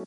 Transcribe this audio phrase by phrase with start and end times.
[0.00, 0.06] こ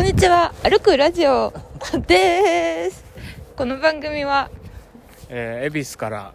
[0.00, 0.52] んにちは。
[0.64, 1.52] 歩くラジオ。
[2.08, 3.04] です。
[3.54, 4.50] この番組は
[5.28, 6.32] えー、恵比寿から、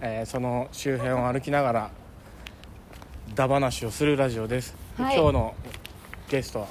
[0.00, 1.90] えーその周辺を歩きながら
[3.34, 5.16] ダ話をするラジオです、はい。
[5.18, 5.54] 今日の
[6.30, 6.68] ゲストは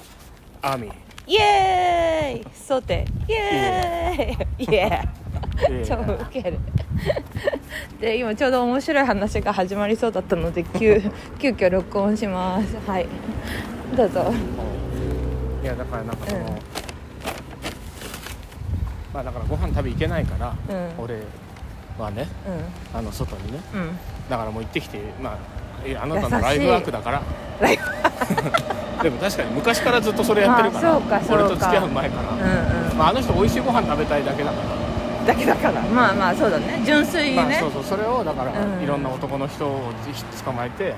[0.62, 0.94] アーミー。
[1.28, 2.52] イエーイ。
[2.52, 4.64] ソテイエーイ。
[4.66, 5.23] イエーイ
[5.86, 6.58] 超ウケる。
[8.00, 11.02] で今ちょうど面白い話が始まりそうだったので 急
[11.38, 12.76] 急遽録音します。
[12.86, 13.06] はい。
[13.96, 14.32] どうぞ。
[15.62, 16.46] いやだからなんかその、うん。
[19.12, 21.04] まあだからご飯食べ行けないから、うん。
[21.04, 21.20] 俺
[21.98, 22.26] はね
[22.94, 23.60] うあの外にね
[24.28, 25.36] だからもう行ってきてまあ
[25.84, 27.22] えあなたのライフワークだから。
[27.60, 27.78] ライ
[29.02, 31.44] でも確かに昔からずっとそれやってるからあそうかそうか。
[31.44, 32.98] 俺と付き合う前から、うんうん。
[32.98, 34.84] まあ、あの人美味しいご飯食べたいだけだから
[35.26, 35.80] だけだから。
[35.82, 36.82] まあまあそうだね。
[36.84, 37.84] 純粋にね、まあ、そうそう。
[37.84, 38.82] それをだから、うん。
[38.82, 39.92] いろんな男の人を
[40.44, 40.94] 捕まえて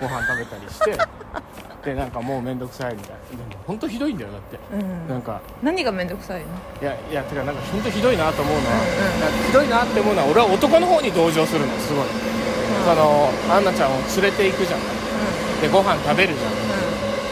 [0.00, 0.08] うん。
[0.08, 0.96] ご飯食べたりして
[1.84, 3.16] でなんかもう面倒くさいみたいな。
[3.66, 5.08] 本当ひどいんだよだって、うん。
[5.08, 6.46] なんか何が面倒くさいの？
[6.82, 8.80] いやいやてかなんか本当ひどいなと思うのは、うん
[9.38, 9.46] うん。
[9.46, 12.06] ひどいなって思うのは俺は男の方に同情するのすごい、
[12.84, 14.80] そのアンナちゃんを連れて行くじゃん。
[15.60, 16.52] でご飯食べるじゃん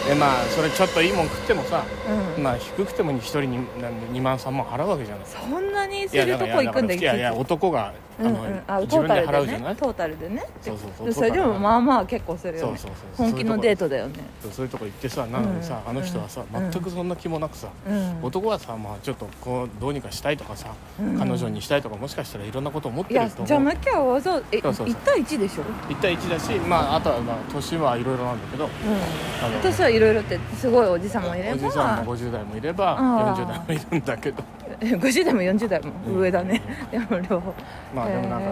[0.08, 2.36] でまあそれちょっといいもん食ってもさ、うん。
[2.36, 5.26] うんまあ低くても1人になんで2万3万払うわけじゃない。
[5.26, 9.76] そんなにするとこ行くんだいやいや男があの、うんうん、あ自分で払うじゃない？
[9.76, 10.44] トータルでね。
[10.60, 11.12] そうそうそう。
[11.12, 12.78] それでもまあまあ結構するよね。
[12.78, 14.14] そうそうそう本気のデートだよね。
[14.42, 15.90] そうそういうとこ行ってさなのにさ、うん。
[15.90, 16.70] あの人はさ、うん。
[16.70, 18.18] 全くそんな気もなくさ、うん。
[18.22, 20.68] 男はさ、まあ、ちょっとこうどうにかしたいとかさ、
[21.00, 21.18] うん。
[21.18, 24.94] 彼女にしたいとかもしかしたらいろんなこと思ってるとじゃ思うなきゃわざえそうそうそう。
[24.94, 28.70] 1対1でしょ？1対1だし、まあ、あとはまあ年はいろいろなんだけどうん。
[29.44, 33.44] あの私はいろいろってすごいおじさんもいれおばじさんも50代もいればあー。
[33.44, 34.42] 40代もいるんだけど
[34.80, 35.90] 50代も40代も
[36.20, 37.52] 上だね、 でも両方
[37.94, 38.46] まあでもなんか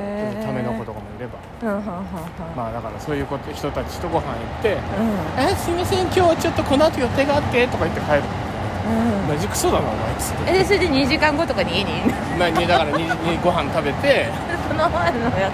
[0.45, 1.39] ための子とかもいれば。
[2.57, 4.77] まあだからそういうこと人たちとご飯行ってう
[5.39, 8.23] 「えすいません今日はちょっとこの後予定があって」とか言って帰る。
[8.23, 8.25] ん
[8.87, 9.35] うん。
[9.35, 10.51] マジクソだなお前っつって。
[10.51, 11.91] えでそれで2時間後とかに家に？
[11.91, 13.11] いるまあにだからにに
[13.43, 14.27] ご飯食べて
[14.69, 15.51] その前のや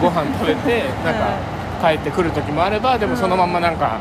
[0.00, 3.98] ご飯食べてなんか帰ってくる時もあればでもそのまんまなんか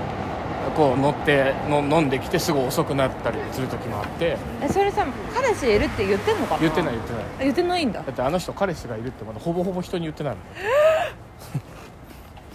[0.75, 4.37] こう乗っての飲んできてすぐ遅くなったりする時もあって。
[4.61, 6.61] つえそれさ彼氏いるって言ってんのかな？
[6.61, 7.23] 言ってない言ってない。
[7.23, 8.01] あ言ってないんだ？
[8.01, 10.43] だってあの人彼氏がいるってまだほぼほぼ人に言ってないもん。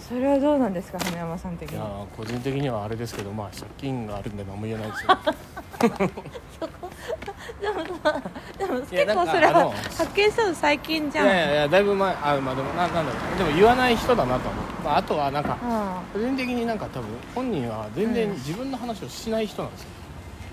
[0.09, 1.75] それはどうなんですか花山さん的に？
[1.77, 5.17] いやー個人的にはあれですけどまあ借金があるんで何も言えないですよ
[5.79, 8.21] でもさ
[8.57, 11.25] でも結構それは発見したの最近じゃん。
[11.25, 19.89] いやいやだいぶ前あまあでもななんだろうでも言わない人だなと思う、まあ、あとはなんかあ個人的になんか多分本人は全然自分の話をしない人なんですよ。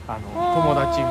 [0.09, 1.07] あのあ友達に。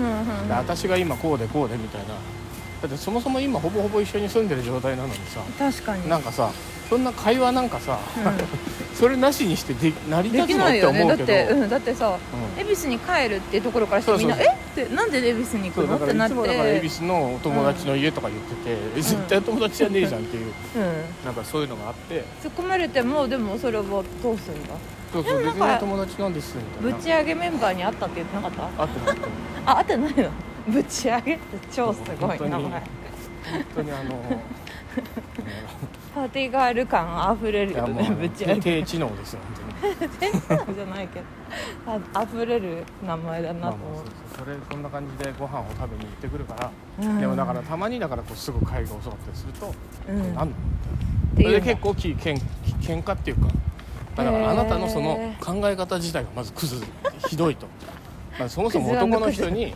[0.00, 0.48] うんうん。
[0.48, 2.08] で私が今こうでこうでみたいな。
[2.08, 5.40] だってそもそも今ほぼほぼ一緒に住んでる状態なのにさ。
[5.58, 6.08] 確かに。
[6.08, 6.50] なんかさ
[6.90, 8.18] そんな会話なんかさ、う
[8.98, 10.64] それなしにしてで成り立つの？
[10.66, 10.98] ってないよね。
[10.98, 11.26] だっ思うけど。
[11.26, 11.70] てうん。
[11.70, 12.18] だってさ
[12.56, 12.60] うん。
[12.60, 14.44] 恵比寿に帰るっていうところからしてみんなそう。
[14.44, 14.82] え？
[14.82, 15.96] ってなんで恵比寿に行くの？
[15.96, 16.34] ってなって。
[16.34, 20.82] らいつもだから恵比寿のお友達の家とか言ってて、え絶対友達じゃねえじゃんっていううん。
[21.24, 22.24] なんかそういうのがあって。
[22.42, 24.04] 突っ込まれてもでもそれはどう
[24.36, 24.74] すんだ？
[25.12, 25.42] そうそう
[25.80, 26.96] 友達なんですみたいな。
[26.96, 28.42] ぶち上げメンバーに会ったって言ってな。
[28.42, 29.20] かったあってなって
[29.64, 30.30] あ会ってないの？
[30.68, 31.40] ぶち上げって
[31.72, 32.60] 超すごい名前。
[32.60, 32.82] 本
[33.76, 33.92] 当に。
[33.92, 34.42] あの
[36.14, 38.60] パーティーガール感あふれるよねぶち上げ。
[38.60, 40.10] 低知能ですよ本当に。
[40.18, 41.24] 天才じゃないけど
[42.14, 47.20] あ溢れる名前だなと思そううそれそんな感じでご飯を食べに行ってくるから、うん。
[47.20, 49.74] でもだからたまにだからこうすぐ会が遅かったりすると、
[50.08, 50.34] うん。
[50.34, 50.52] なん
[51.36, 52.36] それで結構きけん
[52.80, 53.48] 喧嘩っていうか
[54.16, 56.84] まあだからあなたのそのへ考え方自体がまずクズ
[57.28, 57.66] ひどいと、
[58.40, 59.74] まあ、そもそも男の人に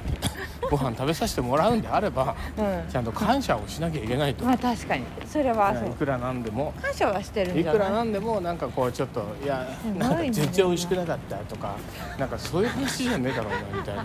[0.70, 2.90] ご飯食べさせてもらうんであればうん。
[2.90, 5.04] ちゃんと感謝をしなきゃいけないと、まあ確かに。
[5.26, 5.90] それはそう。
[5.90, 6.72] いくらなんでも。
[6.80, 7.60] 感謝はしてるい？
[7.60, 11.76] いくらなんでもなんかこうちょっといやなんか全然美味しくなかったとか
[12.18, 14.04] なんかそういう話じゃねえだろうなみたいな。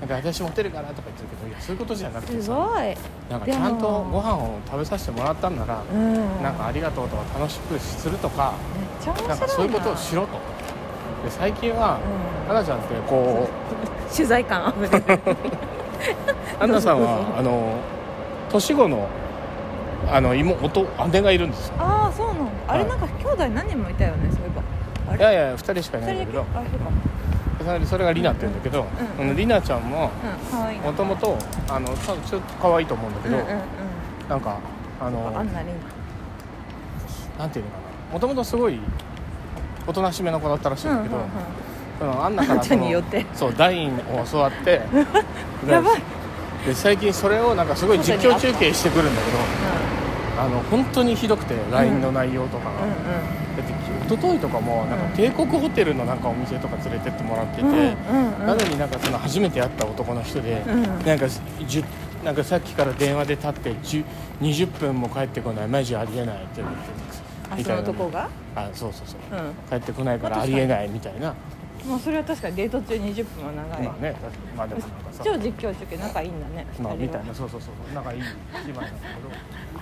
[0.00, 2.94] なんか私モテるからとか言ってるけどいやそういうことじゃなくてさすごい。
[3.30, 6.42] なんかちゃんとご飯を食べさせてもらったんなら、うん。
[6.42, 8.52] なんかありがとうとか楽しくするとか
[9.06, 9.28] な。
[9.28, 10.34] なんかそういうことをしろと。
[11.24, 11.98] で最近は、
[12.48, 12.64] うん。
[12.64, 13.47] ちゃんってこ
[14.14, 14.98] 取材感あふれる。
[14.98, 17.74] うアンナさんはあの
[18.50, 19.08] 年子の
[20.10, 21.68] あの妹姉がいるんです。
[21.68, 22.88] よああそうなのあれはい。
[22.88, 24.50] なんか兄弟何人もいたよねそういえ
[25.10, 25.16] ば。
[25.16, 26.40] いやいや2人しかいないんだけど。
[26.40, 26.90] あそうか。
[27.64, 28.86] それそれがリナって言うんだけど、
[29.18, 30.10] うんあのリナちゃんも
[30.84, 31.36] もともと
[31.68, 34.28] あのちょっと可愛いと思うんだけど、うんうんうん。
[34.28, 34.58] なんか
[35.00, 35.72] あのあんなに
[37.38, 38.12] なんていうのかな。
[38.14, 38.78] もともとすごい
[39.86, 41.32] おとなしめの子だったらしいんだけど、うんうんうん
[41.98, 44.80] そのアンナからによってそうダインを教わって
[45.68, 46.02] やばい。
[46.66, 49.38] で最近それをなんかすごい実況中継してくるんだけど
[50.42, 53.72] あの本当にひどくて LINE の内容とかが、うんだって
[54.14, 60.82] 一昨日とかもなんか帝国ホテルのなんかお店とか連れてってもらってて、うんうんうんなのになんかその初めて会った男の人で、うん。
[61.04, 61.26] なんか
[61.66, 61.84] じゅ
[62.24, 64.04] なんかさっきから電話で立って10
[64.40, 65.68] 20分も帰ってこない。
[65.68, 66.76] マジありえないって言って
[67.50, 68.28] あその男が？
[68.54, 69.40] あそうそうそう。
[69.40, 69.54] うん。
[69.68, 71.34] 帰ってこないからありえないみたいな
[71.86, 74.16] まあそれは確かにデート中20分は長い、まあね
[74.56, 78.26] まあでもなんかさ超実況中継仲いいんだねまあみたいなそうそうそう仲いい姉
[78.70, 79.04] 妹なんだけ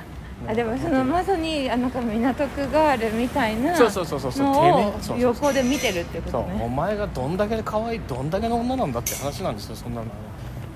[0.01, 0.17] ど。
[0.47, 6.61] あでもそのまさにあなんか港区ガールみたいなそうそうそうそうそう横で見てるってことね。
[6.63, 10.07] お前がどんだけ可愛いどんだけの女なんだって話なんですよそんなの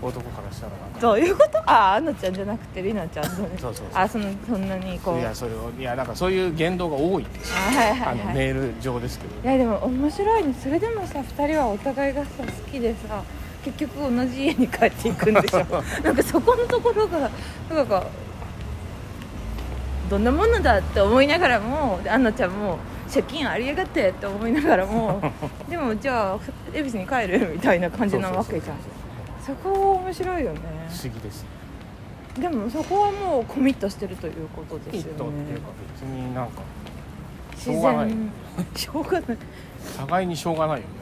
[0.02, 1.58] 男からしたらなんかどういうこと？
[1.70, 3.87] ああのちゃんじゃなくてりなちゃんそうそうそう。
[3.94, 5.19] あそのそんなにこう。
[5.19, 8.17] いやそれをいやなんかそういう言動が多いんですよあはいあはいはい。
[8.19, 9.49] のメール上ですけど。
[9.49, 10.55] いやでも面白いね。
[10.62, 13.23] それでもさ2人はお互いがさ好きでさ
[13.64, 15.58] 結局同じ家に帰っていくんでしょ。
[16.03, 17.31] なんかそこのところが
[17.75, 18.05] なんか
[20.08, 22.79] どんなものだって思いながらもでアンナちゃんも
[23.12, 25.20] 借金ありやがってって思いながらも
[25.69, 26.38] でもじゃあ
[26.73, 27.50] 恵比寿に帰る？
[27.55, 28.76] みたいな感じなわけじゃん。
[28.76, 29.00] そ
[29.55, 30.61] こ面白いよね。
[30.89, 31.45] 不思議です
[32.39, 35.19] でもそこはもうコミットしてるということですよね。
[35.19, 36.63] トっていうか別になんか
[37.55, 38.09] 自しょうがない。
[38.09, 38.31] 然
[38.77, 39.39] しょうがない。
[39.99, 41.01] 互いにしょうがないよね。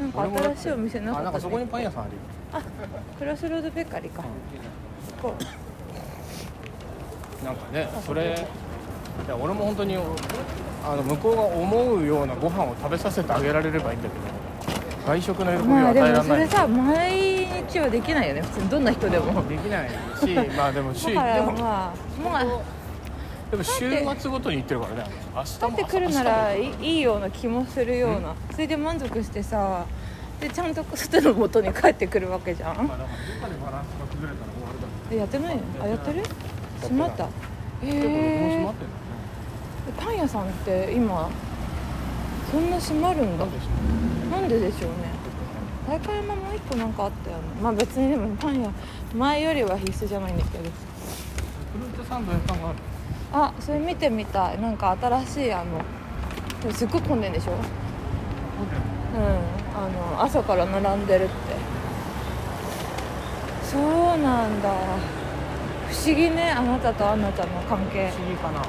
[0.00, 2.18] なんか新しいお店なかった、ね、あなんかそこにパン屋さんあるよ
[2.52, 2.62] あ
[3.18, 4.22] クロスロードベーカリーか、
[5.20, 5.34] こ
[7.44, 8.46] なんかねそれ
[9.26, 9.96] いや俺も本当に
[10.84, 14.37] あの向こうが思うようなご飯を食べさせてあげられればいいんだけど
[15.08, 16.22] 外食の喜びうまあでを与えられない。
[16.28, 17.10] もそれさ毎
[17.70, 19.48] 日はできないよね普通にどんな人でも。
[19.48, 19.88] できない
[20.20, 22.44] し まあでも週でもまあまあ。
[23.50, 28.34] でも週末ごとに行ってるからね明日も帰ってくるなら明いいいような気もするような。
[28.52, 29.84] それで満足してさ
[30.40, 32.74] でちゃんと外の元に帰ってくるわけじゃん。
[32.74, 35.56] 日まあだからどっかでバランスが崩れたら終わるだろうえやってない？
[35.56, 36.22] のあやってる？
[36.82, 37.26] 閉まった？
[37.82, 38.88] えまってん
[39.96, 41.30] だパン屋さんって今
[42.52, 43.44] そんな閉まるんだ
[44.30, 44.96] なんでででしょうね。
[45.88, 47.42] 大会山もう一個なんかあったよね。
[47.62, 48.70] まあ別にでもパン屋
[49.14, 50.64] 前よりは必須じゃないんだけど。
[50.64, 50.70] フ
[51.80, 52.78] ルーツサンド屋さんがある。
[53.32, 54.60] あそれ見てみたい。
[54.60, 55.80] なんか新しいあの
[56.72, 57.52] すっごい混んでんでしょ？
[57.52, 57.58] うん。
[59.76, 61.32] あの朝から並んでるって。
[63.64, 63.82] そう
[64.18, 64.68] なんだ。
[65.90, 66.50] 不思議ね。
[66.50, 68.60] あなたとアンナちゃんの関係不思議かな。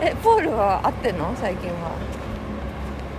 [0.00, 1.32] えポールは会ってんの？
[1.36, 1.92] 最近は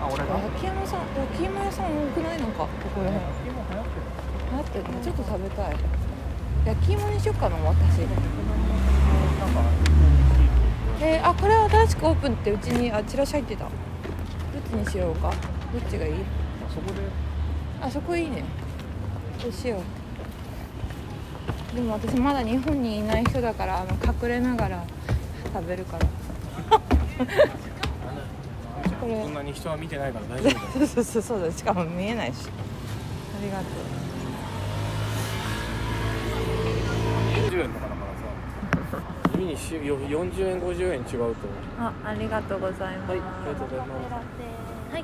[0.04, 0.36] あ俺が？
[0.36, 2.38] 焼き芋さん焼き芋屋さん多くない？
[2.38, 3.24] なんかここら辺。
[3.48, 4.04] 今流行ってる。
[4.52, 4.84] 流行ってる。
[4.94, 5.76] のちょっと食べたい。
[6.66, 8.02] 焼き芋にしよっかな私。
[11.02, 13.66] えーあこれは新しくオープンってうちにあチラシ入ってた。
[13.66, 13.72] どっ
[14.70, 15.32] ちにしようか？
[15.74, 16.14] どっちがいい？
[16.74, 17.02] そこで。
[17.82, 18.44] あそこいいね。
[19.40, 21.76] そうしよう。
[21.76, 24.86] でも私まだ日本にいない人だからあの隠れながら
[25.54, 26.06] 食べるから
[29.04, 30.88] これそんなに人は見てないから大丈夫だよ。
[30.88, 31.22] そうそうそう。
[31.24, 33.66] そうだしかも見えないしありがと
[37.52, 39.04] 40円とかだからさ
[39.34, 41.26] 地味にしよ40円50円違うと。
[41.26, 41.36] う
[41.80, 43.10] あありがとうございます。
[43.12, 44.04] はいありがとうございます。
[44.94, 45.04] はい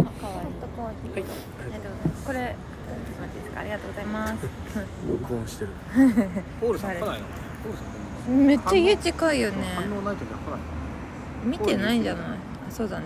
[0.00, 1.92] あかわいいはいありがとう。
[1.94, 3.60] ございますこれちょっと待っていいですか？
[3.60, 4.36] ありがとうございます。
[5.08, 5.70] 録音してる。
[6.60, 7.26] ポールさん来ないの？
[7.64, 7.84] ポールさ
[8.30, 9.56] んめっちゃ家近いよね。
[9.76, 10.60] 反応ない時は来ない
[11.44, 12.24] 見てないんじゃない？
[12.68, 13.04] あそうだね。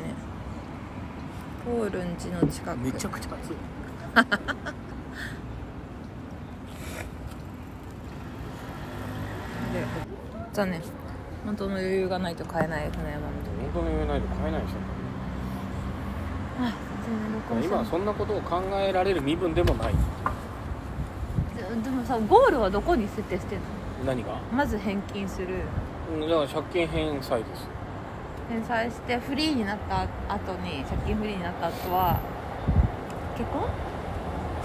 [1.65, 2.79] ポールン家の近く。
[2.79, 3.57] めちゃくちゃ暑い。
[9.73, 9.85] で
[10.53, 10.81] 残念。
[11.45, 13.27] 本当の余裕がないと買えない船山の
[13.73, 14.73] 本当に言えないと買えないでし
[16.61, 16.73] あ
[17.49, 19.95] 全然今はそんなことを考えられる身分でもない。
[19.95, 19.99] で
[21.83, 23.65] でもさゴールはどこに設定してんの？
[24.07, 24.41] 何が？
[24.53, 25.49] まず返金する。
[26.13, 27.67] うんだから借金返済です
[28.49, 30.03] 返済してフリーになった
[30.33, 32.19] 後に借金フリーになった後は
[33.37, 33.63] 結婚？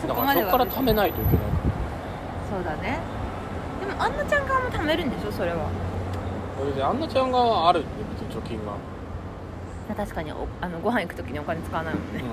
[0.02, 0.52] そだこまでは。
[0.52, 1.36] からそこから貯めないといけない。
[1.38, 3.00] からそうだね。
[3.80, 5.32] でもアンナちゃん側も貯めるんでしょ？
[5.32, 5.70] それは。
[6.58, 7.88] それでアンナちゃんがあるって
[8.22, 8.74] 別に貯金が、
[9.96, 12.22] 確かにおあのご飯行く時にお金使わないもんね。
[12.22, 12.26] う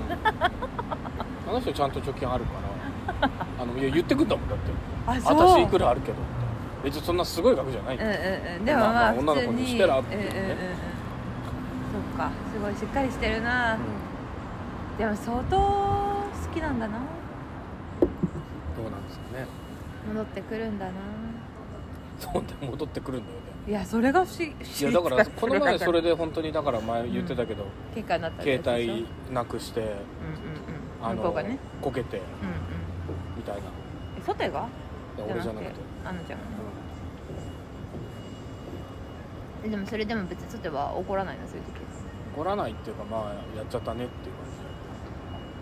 [1.49, 3.29] ん、あの人ちゃんと貯金あるから。
[3.59, 4.71] あのいや言ってくんだもんだって。
[5.05, 6.21] あ私いくらあるけどって。
[6.85, 8.07] 別にそんなすごい額じゃない、うんうん
[8.57, 8.65] うん。
[8.65, 10.90] でもまあ女の子通ににしたらってうんうんうんうん
[12.21, 13.79] かすごいしっかりしてるな、う
[14.99, 16.99] でも相当好きなんだな。
[16.99, 17.07] んど
[18.87, 19.47] うなんですかね。
[20.07, 20.91] 戻ってくるんだな。
[22.19, 23.41] そうで戻ってくるんだよね。
[23.67, 24.55] いやそれが不思議。
[24.63, 30.01] 不いやだからこの前それでで本当にだから前言ってたけど、結果になったってや携帯なくしてうんうんうん。
[31.01, 31.57] あのね？
[31.81, 33.43] こけてうんうん。
[33.43, 33.61] たいな。
[34.17, 34.67] えソテが？
[35.17, 35.73] いや俺じゃなくて。
[36.05, 36.45] アンナちゃんが。
[39.63, 41.73] えでもそれでも別にソテは怒らないのそういう時
[42.35, 44.45] 怒らないっていうかまあやっちゃったねっていう感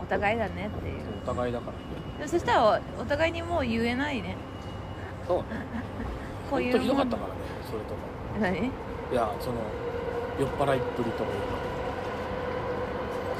[0.02, 0.96] お互いだねっていう。
[1.24, 1.72] お互いだから。
[1.74, 1.78] ね
[2.18, 4.36] でもそしたらお互いにもう言えないね。
[5.28, 5.44] そうね。
[6.50, 7.36] こういうひどかったからね
[7.70, 8.00] それとか。
[8.40, 8.68] 何？
[8.68, 8.72] い
[9.16, 9.58] やその
[10.40, 11.30] 酔っ払いっぷりとか。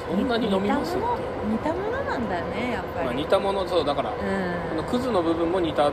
[0.10, 1.22] そんなに飲みますって似たもの？
[1.52, 4.18] 似たものなんだよねやっぱり、まあ、似たものそうだから、うん。
[4.18, 5.92] このクズの部分も似た。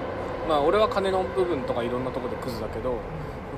[0.49, 2.99] まあ俺は金の部分とかいろんなところでクズだけど向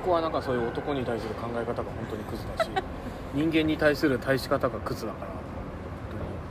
[0.05, 2.69] こうはなんかそういう男に対する考え方が本当にクズだし
[3.33, 5.31] 人間に対する対し方がクズだから。
[5.31, 5.39] 本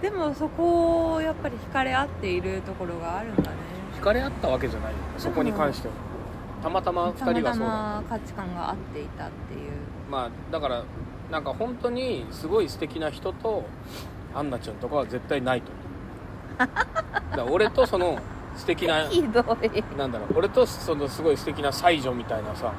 [0.02, 3.56] でもそこをやっぱり惹かれ合っているところがあるんだね。
[3.98, 4.98] 惹かれ合ったわけじゃないよ。
[5.18, 5.94] そこに関しては。
[6.62, 7.66] たまたま2人がそうだ。
[7.66, 9.70] ま価値観が合っていたっていう。
[10.10, 10.84] まあだから
[11.30, 13.64] なんか本当にすごい素敵な人と
[14.34, 15.70] アンナちゃんとかは絶対ないと。
[16.58, 16.68] 思
[17.34, 18.18] うだ俺とその
[18.56, 19.44] 素敵な ひどい。
[19.96, 20.38] なんだろう。
[20.38, 22.72] 俺とそのすごい素敵な才女みたいなさ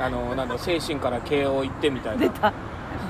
[0.00, 2.22] あのなんだ精神から慶応行ってみたいな。
[2.22, 2.52] 出た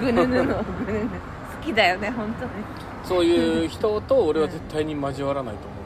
[0.01, 1.09] ぐぬぬのぐぬぬ。
[1.09, 2.51] 好きだよね本当に。
[3.05, 5.83] そういう人と俺は絶対に交わらないと思うん。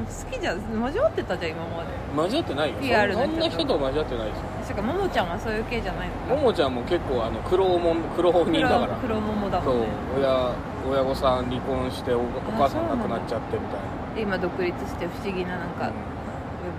[0.00, 0.58] 好きじゃん。
[0.58, 1.90] 交わってたじゃん今まで。
[1.92, 2.76] うけど交わってないよ。
[2.80, 4.44] リアルなそんな人と交わってないですよ。
[4.68, 8.96] しかもももちゃんはそういう系じゃないのももちゃんも結構あの苦労もん苦労人だから。
[8.96, 9.88] 黒黒桃だそうもんね。
[10.18, 10.54] 親
[10.90, 12.22] 親御さん離婚しておお
[12.56, 14.14] 母さん亡くなっちゃってみたいな。
[14.14, 15.92] で今独立して不思議ななんかウェ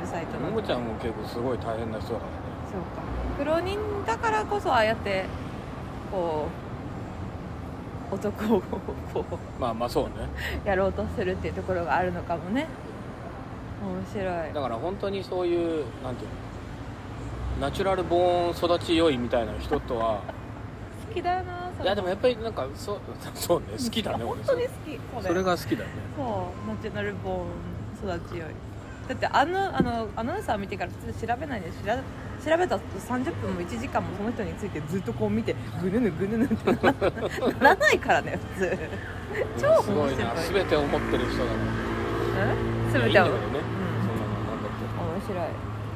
[0.02, 0.50] ブサイトの。
[0.50, 2.38] ももちゃんも結構すごい大変な人だからね。
[2.72, 3.02] そうか。
[3.38, 5.26] 苦労人だからこそああやって
[6.12, 6.48] こ
[8.12, 8.80] う男をこ
[9.60, 10.12] まあまあそうね。
[10.66, 12.68] うやろうとするっていうところがあるのかもね。
[13.82, 14.54] 面白い。
[14.54, 16.30] だから本当にそういうなんていう
[17.60, 17.68] の？
[17.68, 20.22] ナチュラルボーン育ち良いみたいな人とは
[21.08, 23.00] 好きだよないやでもやっぱりなんかそう
[23.36, 25.00] そうね好きだね俺本当に好き。
[25.24, 25.96] そそれが好きだよね。
[26.18, 28.50] そうナチュラルボーン育ちよい。
[29.08, 31.98] だってあのあのアナウンサー見てから普通調べないで調べ
[32.44, 38.78] 調べたら30分も1時間もその人についてずっとこう見てぐぬぬぐぬぬってなならないからね普通。
[39.60, 40.36] 超面すごい白いな。
[40.36, 41.52] 全てを持ってる人だか
[42.40, 42.52] ら。
[42.54, 42.92] うん？
[42.92, 43.12] 全てを？
[43.12, 43.62] いやいいんだけどね、うん。
[44.08, 44.84] そんなのなんだって。
[44.98, 45.48] 面白い。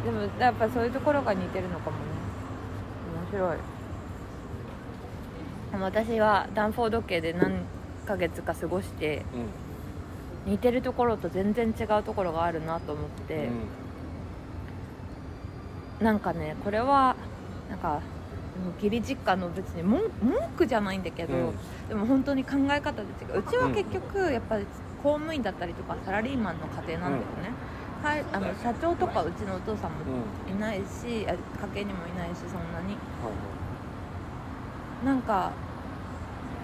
[0.06, 2.04] でもやっぱそういうところが似てるのかもね。
[3.32, 3.58] 面白い。
[5.72, 7.66] でも私はダンフォード家で何
[8.06, 9.26] ヶ月か過ごして
[10.46, 13.50] 似てるところと全然違うところがあるなと思って、
[16.00, 17.16] なんかねこれは
[17.70, 18.02] なんか
[18.78, 21.54] 義理実家の別に文文句じゃないんだけど、うん。
[21.90, 23.40] でも本当に考え方で違う。
[23.40, 24.66] うちは結局やっぱり
[25.04, 27.52] 公務員だったりとかサラリーマンの家庭なんだよね、
[28.02, 29.98] はい、あの社長とかうちのお父さんも
[30.48, 30.58] うん。
[30.58, 31.38] いないし、あ家
[31.74, 32.96] 系にもいないしそんなに。
[32.96, 33.32] は
[35.04, 35.06] い。
[35.06, 35.52] なんか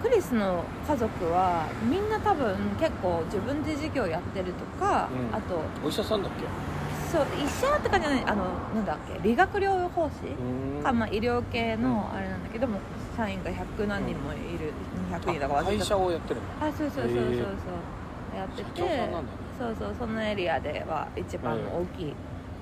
[0.02, 5.36] クリスの家族はみんな多分結構自分で事業やってるとか、うん。
[5.36, 6.46] あとお医者さんだっけ？
[7.12, 10.28] そう医者とかじゃないあのなんだっけ理学療法士？
[10.28, 10.84] うん。
[10.84, 12.80] か、まあ、医療系のあれなんだけども
[13.18, 14.72] 社員が100何人もいる、
[15.12, 18.38] 200人だから会社をやってるあそうそうそうそうそう。
[18.38, 19.10] やっててね。
[19.60, 22.14] そうそうそのエリアでは一番大きい、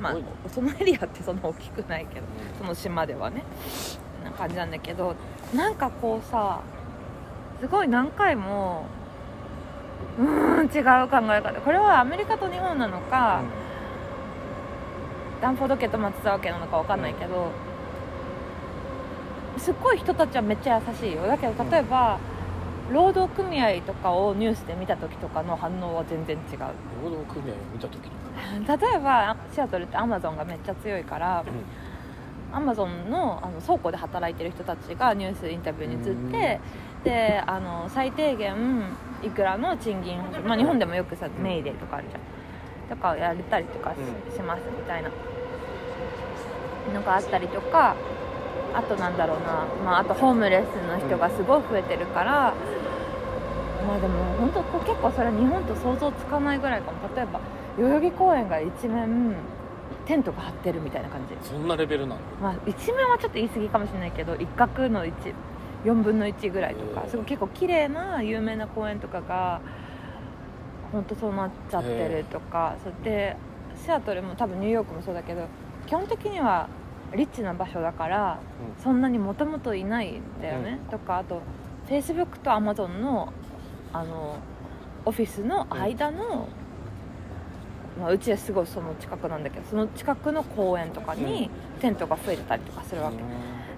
[0.02, 0.16] まあ
[0.50, 2.26] そのエリアってそんな大きくないけど
[2.58, 3.44] その島ではね。
[4.24, 5.16] な感じなんだけど
[5.56, 6.60] なんかこうさ
[7.62, 8.86] すごい何回も
[10.20, 11.62] うーん違う考え方。
[11.62, 13.42] これはアメリカと日本なのか、
[15.42, 17.52] ダンフォード家と松沢家なのか分かんないけど、
[19.58, 21.28] すっごい人たちはめっちゃ優しいよ。
[21.28, 22.20] だけど例えば、
[22.92, 26.60] 労働組合とかをニュースで見た時とかの反応は全然違う。
[27.04, 28.20] 労働組合を見た時に
[28.68, 31.44] 例えばシアトルってアマゾンがめっちゃ強いから
[32.52, 36.60] アマゾンのあの倉庫で働いてる人たちがニュースインタビューに移って
[37.04, 38.56] であの最低限
[39.24, 42.22] いくらの賃金まあ、日本でもよくさんメイデーとかあるじゃん
[42.90, 43.94] とかをやれたりとか
[44.36, 45.10] し,、ますみたいな。
[46.94, 47.96] のがあったりとか
[48.74, 52.54] あとなんだろうな、まあ、あとホームレスの人がすごい増えてるから、
[53.88, 56.98] まあでも本当こう結構それは日本と想像つかないぐらいかも。
[57.16, 57.42] 例えば
[57.78, 59.36] 代々木公園が一面
[60.06, 61.50] テントが張ってるみたいな感じ。
[61.50, 69.62] そんなレベルなのまあ、一面はちょっと言い過ぎかもしれないけど一角の14分の1ぐらいとかすごい結構綺麗な有名な公園とかが
[70.92, 73.36] 本当そうなっちゃってるとかそうで
[73.76, 75.48] シアトルも多分ニューヨークもそうだけど
[75.88, 76.68] 基本的には
[77.16, 78.40] リッチな場所だから
[78.84, 81.42] そんなにもともといないんだよね、とかあと
[81.88, 83.34] フェイスブックとアマゾンの
[83.92, 84.38] あの
[85.06, 86.48] オフィスの間の、
[88.00, 93.18] まあ、うちはすごいその近くなんだけどその近くの公園とかにテントが増えてたりとかするわけ、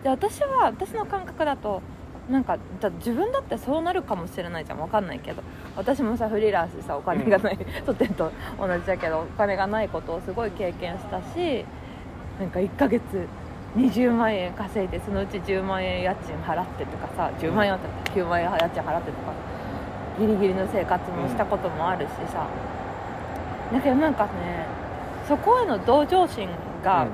[0.04, 1.82] で私は私の感覚だと
[2.30, 4.80] なんかだ自分だってそうなるかもしれないじゃん。
[4.80, 5.42] わかんないけど。
[5.76, 11.66] 私もさフリーランスでさお金がない、とってんと同じだけどお金がないことをすごい経験したし
[12.40, 13.02] なんか1ヶ月
[13.76, 19.34] 20万円稼いでそのうち10万円家賃払ってとかさ10万円あったら9万円家賃払ってとか
[20.20, 22.48] ギリギリの生活もしたこともあるしさ、
[23.72, 24.68] だけどなんかね
[25.28, 26.50] そこへの同情心
[26.84, 27.08] が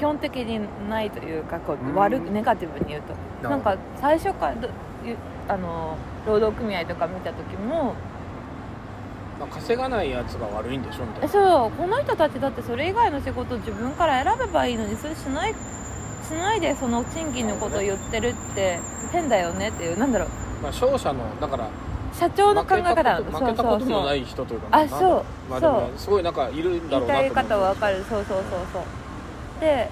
[0.00, 3.14] 基本的にないというかこう悪くネガティブに言うと。
[3.46, 4.54] なんか最初から
[5.48, 7.94] あの労働組合とか見た時も
[9.38, 11.28] まあ、稼がないやつが悪いんでしょみたいな。
[11.28, 11.70] そう。
[11.72, 18.78] この人たちだってそれ以外の仕事を自分から選べばいいのにそれしないしないでその賃金のことを言ってるって
[19.12, 20.28] 変だよねっていうなんだろう。
[20.62, 21.68] まあ、勝者のだから
[22.14, 24.84] 社長の考え方負けたこともない人というかな。
[24.84, 25.24] んだあそう。
[25.50, 28.04] まあすごいなんかいるんだろうなと言いたい方は分かる。
[28.08, 28.99] そうそうそうそう
[29.60, 29.88] で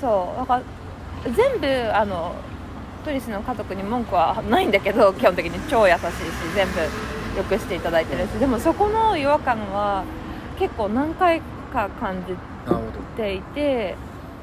[0.00, 2.34] そうだから全部あの
[3.04, 6.04] クリスの家族に文句はないんだけど 基本的に超優しいし
[6.54, 6.80] 全部
[7.38, 10.02] よくしていただいてるしでもそこの違和感は
[10.58, 11.40] 結構何回
[11.72, 12.34] か感じ
[13.16, 13.94] ていて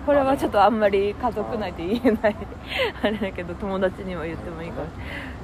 [0.06, 2.36] これはちょっとあんまり家族内で言えない
[3.04, 4.92] あれだけど友達には言ってもいいかもし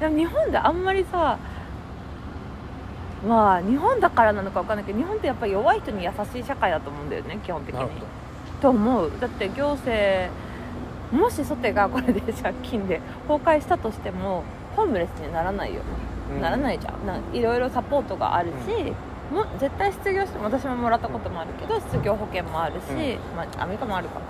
[0.02, 0.16] れない。
[0.16, 1.38] でも日本であんまりさ
[3.28, 7.82] まあ日本だからなのか分かんないけど日本ってやっぱり弱い人に優しい社会だと思うんだよね基本的に。
[8.62, 9.12] と思う。
[9.20, 10.32] だって行政
[11.12, 14.44] もしソテがこれで借金で崩壊したとしても
[14.76, 15.82] ホームレスにならないよ、
[16.34, 16.42] うん。
[16.42, 17.06] ならないじゃん。
[17.06, 18.94] ないろいろサポートがあるし、
[19.32, 23.36] も絶対失業しても私ももらったこともあるけど失業保険もあるし、うん。
[23.36, 24.22] まあ、アメリカもあるか。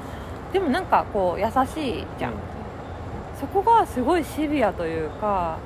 [0.52, 2.36] でもなんかこう優しいじゃん、う
[3.40, 5.58] そこがすごいシビアというか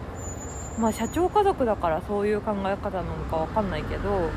[0.77, 4.29] まあ社長家族だからそういう考え方なのかわかんないけど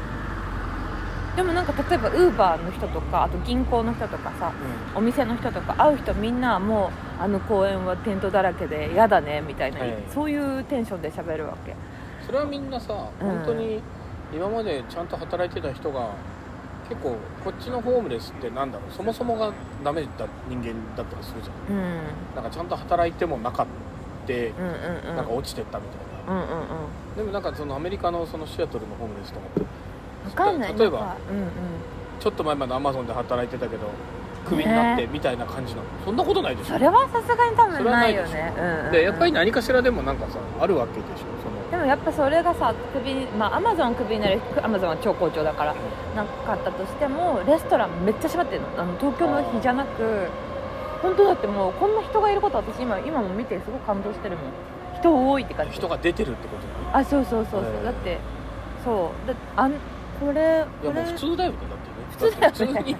[1.37, 4.53] でもなんか例えばウーバーの人とかあと銀行の人とかさ
[4.95, 9.95] うお店の人とか会う人みんなもうあの公園はテントだらけで嫌だねみたいな、はい。
[10.13, 11.73] そういうテンションで喋るわけ。
[11.73, 11.77] ん
[12.27, 13.29] それはみんなさうん。
[13.29, 13.81] 本当に
[14.35, 16.11] 今までちゃんと働いてた人が
[16.89, 19.53] 結構こっちのホームレスってなんだろうそもそもが
[19.85, 21.77] ダメだ人間だったりするじゃん。
[21.77, 22.01] うん。
[22.35, 23.67] なんかちゃんと働いてもなかっ
[24.27, 25.17] てうんうんうん。
[25.17, 27.17] なんか落ちてったみたいなうんうんうん。
[27.17, 29.61] でもなんかそのアメリカのそのシアトルのホームレスとかって
[30.25, 30.79] 分かんない。
[30.79, 31.49] 例えばうんうん。
[32.21, 33.89] ちょっと前までアマゾンで働いてたけど
[34.45, 35.11] クビになってね。
[35.13, 36.75] みたいな感じなの、そんなことないでしょ？
[36.75, 38.55] それはさすがに多分ないよそれはね。
[38.57, 38.93] うんうんうん。
[38.93, 41.25] でやっぱり何かしらでもなんかさあるわけでしょ？
[41.43, 45.75] そのでもやっぱそれがさクビまあアマゾンクビになるアマゾンは超好調だから
[46.15, 48.69] なかったとしてもレストランめっちゃ閉まってるの。
[48.83, 50.29] あの東京の日じゃなく
[51.01, 54.45] 本当だってもうこんな人がいること私今今も見てすごく感動してるもん
[55.01, 55.73] 人多いって感じ。
[55.73, 57.85] 人が出てるってことねあそうそうそうそう、へー。
[57.85, 58.19] だって
[58.85, 59.29] そう。
[59.29, 59.73] だあん
[60.21, 60.41] これ
[60.83, 61.97] いやもう普通だよねだってね。
[62.11, 62.53] 普通だよね。
[62.53, 62.95] 普通に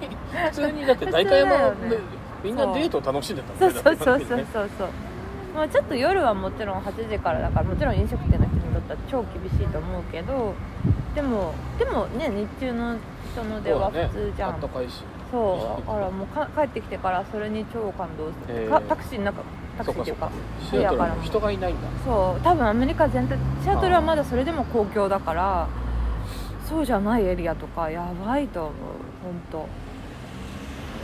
[0.49, 1.89] 普通にだって代官山ね。
[1.89, 1.99] で
[2.43, 4.89] みんなデートを楽しんでたそうそうそうそうねそうそう。
[5.53, 10.53] まあちょっと夜はもちろん8時からだからもちろん飲食店の人にとっては超厳しいと思うけど
[11.13, 12.97] でもでもね日中の
[13.33, 14.49] 人の出は普通じゃん。
[14.55, 15.03] あったかいし。
[15.29, 15.85] そう。
[15.85, 18.69] だからもうか帰ってきてからそれに超感動して、へー。
[18.69, 19.43] かタクシーの中
[19.77, 21.81] タクそうシーってかそうかシアトル人がいないんだ。
[22.05, 25.67] そう多分アメリカ全体シアトルはまだそれでも公共だから
[26.67, 28.73] そうじゃないエリアとかやばいと思う
[29.23, 29.67] 本当。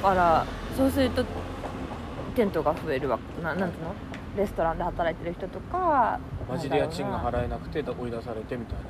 [0.04, 1.26] だからそうすると
[2.36, 3.44] テントが増えるわけ。
[3.44, 3.94] ななんていうの？
[4.38, 8.84] レストランで働いてる人とかマジで家賃が払えなくて追い出されてみたいな。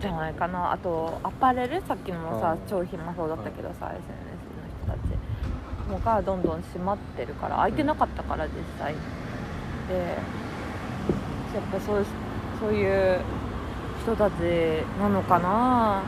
[0.00, 0.72] じゃないかな。
[0.72, 1.80] あとアパレル？
[1.86, 2.58] さっきのもさうん。
[2.68, 3.92] 超暇そうだったけどさ
[5.84, 8.94] ちもがどんどん閉まってるから空いてなかったから実際。
[9.88, 9.98] で
[11.54, 12.04] やっぱそう
[12.58, 13.20] そういう
[14.02, 14.34] 人たち
[14.98, 16.02] なのかな、ま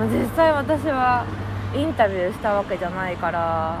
[0.00, 1.24] あ、実際私は
[1.74, 3.78] インタビューしたわけじゃないから。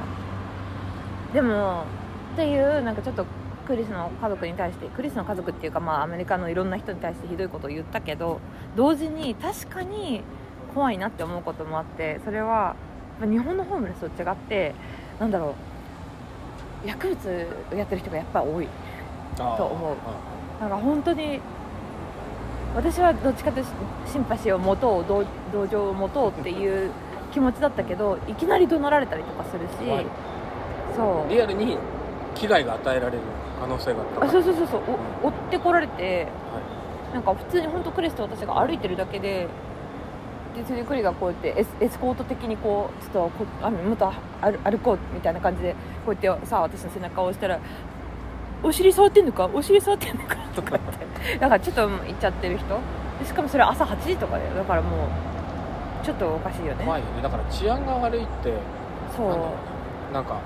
[1.32, 1.84] でも
[2.34, 3.24] っていうなんかちょっと
[3.66, 8.40] クリスの家族に対してクリスの家族っていうか、まあ、アメリカのいろんな人に対してひどいことを言ったけど
[8.76, 10.22] 同時に確かに
[10.74, 12.74] 怖いなって思うこともあってそれは
[13.20, 14.74] まあ日本のホームレスと違って
[15.22, 15.54] なんだろ
[16.84, 16.88] う。
[16.88, 18.68] 薬物をやってる人がやっぱり多い。
[19.36, 19.96] と思う。
[20.58, 21.40] あなんか本当に
[22.74, 23.70] 私はどっちかというと
[24.10, 26.90] シンパシーを持とう同同情を持とうっていう
[27.32, 29.72] 気持ちだったけどいきなり怒鳴られたりとかするし、
[30.96, 31.30] そう。
[31.30, 31.78] リアルに
[32.34, 33.18] 危害が与えられる
[33.60, 34.80] 可能性が高いあそうそうそうそう。
[35.22, 39.46] お追ってこられてはなんか普通に本当クリスと私が歩いてるだけで
[40.54, 44.10] でそれでクリがこうやってエスエスコート的にこうちょっとこあのもっと
[44.40, 45.72] 歩歩こうみたいな感じで
[46.04, 47.58] こうやってさ私の背中を押したら
[48.62, 52.78] 「お尻触ってんのかお尻触ってんのか」とかってだからちょっと言っちゃってる人。
[53.18, 57.22] でしかもそれ朝8時とかでだからもうちょっとおかしいよねい怖いよね。
[57.22, 58.52] だから治安が悪いって
[59.16, 60.14] そう。
[60.14, 60.40] なんか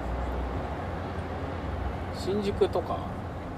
[2.15, 2.99] 新宿とか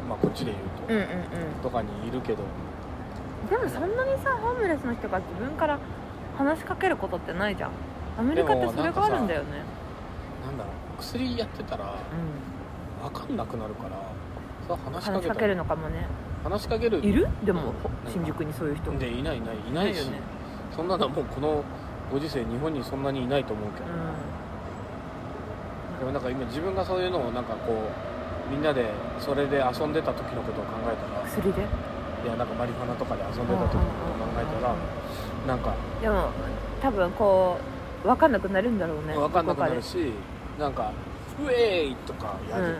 [0.09, 0.55] まあ、こっちで
[0.89, 1.15] 言ううんうんう
[1.51, 1.55] ん。
[1.63, 2.39] ととかにいるけど。
[3.51, 5.79] でもそんなにさホームレスの人が自分から
[6.39, 7.71] 話しかけることってないじゃん。
[8.17, 9.49] アメリカってそれがあるんだよね。
[10.47, 11.97] なんだろう薬やってたら
[13.03, 13.91] う分かんなくなるから
[14.69, 16.07] さ話し話しかけるのかもね。
[16.45, 17.29] 話しかけるいる？
[17.45, 17.75] でも
[18.07, 18.93] うん新宿にそういう人。
[18.93, 19.99] でいないいないいないし。
[19.99, 20.21] よね。
[20.75, 21.65] そんなのはもうこの
[22.13, 23.91] ご時世日本にそんなにいないと思うけど、う
[25.99, 28.87] でもなんか今自分がそういうのをなんかこうみんなで
[29.19, 31.63] それで遊んでた時のことを考えたらん薬で？
[31.63, 34.75] いやなんかマリファナとかで遊んでた時のことを考えたら
[35.47, 35.75] なんか。
[36.03, 36.31] でも
[36.83, 37.59] 多分こ
[38.05, 40.13] う分かんなくなるんだろうね分かんなくなるし
[40.59, 40.93] なんか
[41.43, 42.77] 「ウェーイ!」とかやる、うん。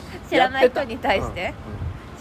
[0.30, 1.52] 知らない人に対して、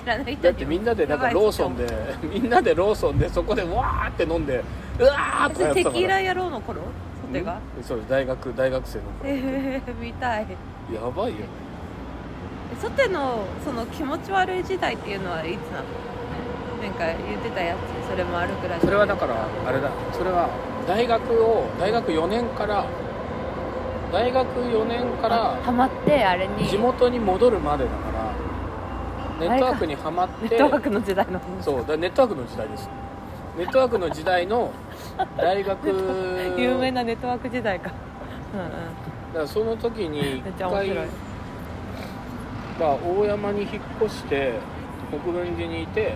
[0.01, 0.41] 知らない人に。
[0.41, 1.85] だってみんなでなんかローソンで
[2.23, 4.63] みんなでローソンでそこでわーって飲んで
[4.99, 5.95] うわーとかやってたから。
[5.95, 6.81] テキーラ野郎の頃？
[6.81, 6.87] ソ
[7.31, 7.57] テが？
[7.77, 7.83] うん？
[7.83, 9.11] そうです大学大学生の頃。
[9.25, 10.47] えー、見たい。
[10.93, 11.45] やばいよね。
[12.81, 15.85] ソテのその気持ち悪い時代っていうのはいつなの？
[16.81, 18.77] なんか言ってたやつそれもあるくら。
[18.77, 19.35] いそれはだから
[19.67, 19.89] あれだ。
[20.13, 20.49] それは
[20.87, 22.85] 大学を大学4年から
[24.11, 26.67] 大学4年からハマってあれに。
[26.67, 31.39] 地元に戻るまでだからネットワークにはまってネットワークの時代の。
[31.39, 32.89] 話そうだからネットワークの時代です。
[33.57, 34.71] ネットワークの時代の
[35.37, 35.87] 大学
[36.57, 37.91] 有名なネットワーク時代か。
[38.53, 38.67] うんうん。
[38.69, 40.89] だからその時に回
[42.79, 43.71] まあ大山に引っ
[44.05, 44.53] 越して
[45.11, 46.15] 国分寺にいて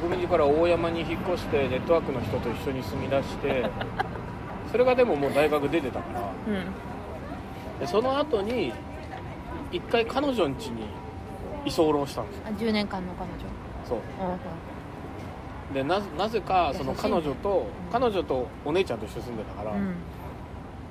[0.00, 3.68] 国分寺から大山に引っ越してネットワークの人と一緒に住み出して
[4.70, 6.20] それがでももう大学出てたから。
[6.48, 6.64] うん。
[7.80, 8.72] でその後に
[9.70, 10.86] 一回彼女ん家に
[11.64, 12.42] 居候したんですよ。
[12.46, 13.38] あ10年間の彼女？
[13.88, 13.98] そう。
[13.98, 14.04] うん
[15.72, 19.94] でななぜかその彼女と、彼女とお姉ちゃんと一緒に住んでたから、うん。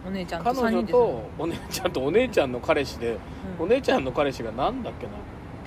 [0.08, 3.18] お姉ちゃんと彼3人女とお姉ちゃんとお姉ちゃんの彼氏で、
[3.60, 3.66] うん。
[3.66, 5.13] お姉ちゃんの彼氏がなんだっけな。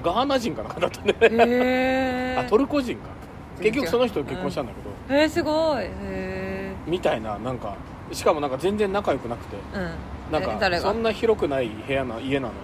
[0.02, 3.08] ガーナ人かなんかだったね、へえ あトルコ人か
[3.58, 5.84] 結局その人と結婚したんだけど、えー、すごい。
[5.84, 6.74] へえ。
[6.86, 7.74] みたいななんか
[8.12, 9.56] しかもなんか全然仲良くなくて。
[9.74, 9.90] うん。
[10.32, 12.58] なんかそんな広くない部屋な家なのに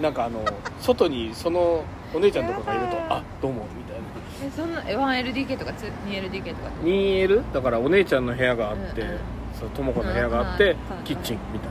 [0.00, 0.44] なんかあの
[0.80, 1.82] 外にその
[2.14, 4.02] お姉ちゃんとかがいるとあどうもみたいな。
[4.46, 5.72] えそんなえ 1LDK とか
[6.06, 9.18] 2LDK とか 2L だからお姉ちゃんの部屋があって、うんうん。
[9.58, 11.70] そう智子の部屋があって、うんキッチンみたい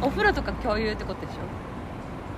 [0.02, 1.36] お風呂とか共有ってことでし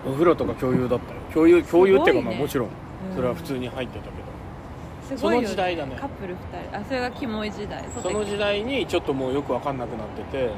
[0.05, 0.09] ょ？
[0.09, 1.21] なお風呂とか共有だったよ。
[1.35, 2.75] 共有共有っていうか、まあもちろんうん
[3.15, 5.97] それは普通に入ってたけど、すごいよその時代だね。
[5.99, 6.77] カップル2人。
[6.79, 7.85] あそれがキモい時代。
[8.03, 10.51] その時代にちょっともうよく分かんなくなってて、う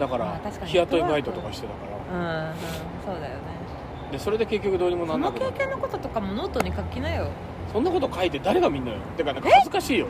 [0.00, 0.70] だからまあ確かに。
[0.70, 1.80] 日雇いバイトとかしてたか
[2.12, 2.18] ら。
[2.18, 2.54] ん、うんうん、
[3.04, 3.40] そうだよね。
[4.12, 7.28] でそれで結局どうにもなそのんなくなって経験のこととかもノートに書きなよ。
[7.72, 8.98] そんなこと書いて誰が見んのよ。
[9.16, 10.06] てかなんか恥ずかしいよ。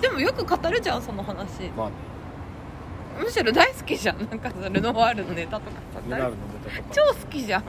[0.00, 1.70] でもよく語るじゃんその話。
[1.76, 1.90] まあ
[3.18, 4.18] むしろ大好きじゃん。
[4.18, 7.64] なんかそのルノワールのネタとかさルナールのネタとか超好きじゃん。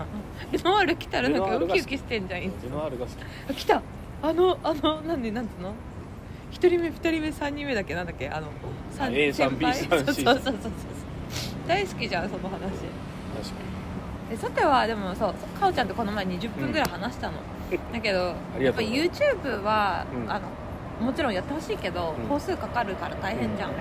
[0.51, 3.15] ルノワール来たらなんかウキウキしてんじゃんルノワールが好き。
[3.49, 3.81] あ来た。
[4.21, 5.73] あのあのなんでなんつうの
[6.51, 7.95] ？1人目2人目3人目だっけ？
[7.95, 8.27] なんだっけ？
[8.29, 8.47] あの
[9.11, 10.71] A さん先輩？B さ C さそうんそうそうそう。
[11.67, 12.59] 大好きじゃんその話。
[12.59, 12.79] 確か
[14.31, 17.37] えさてはでもそうかおちゃんとこの前20分ぐらい話したの、
[17.91, 20.31] だけどやっぱ YouTube は、うん。
[20.31, 20.47] あの
[21.03, 22.27] もちろんやってほしいけど、うん。
[22.27, 23.71] 工数かかるから大変じゃん、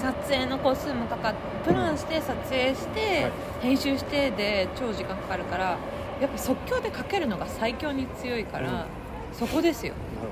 [0.00, 3.32] 撮影の工数もかかってプランして撮影して、はい。
[3.62, 5.76] 編集してで超時間かかるから
[6.20, 8.84] やっぱ即興でかけるのが最強に強いから、うん。
[9.32, 9.94] そこですよ。
[10.16, 10.28] なる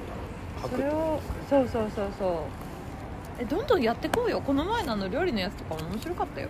[0.62, 0.76] ほど。
[0.76, 2.28] それをそうそうそうそう。
[3.38, 4.40] えどんどんやってこうよ。
[4.40, 6.48] この前のあの料理のやつとかも面白かったよ、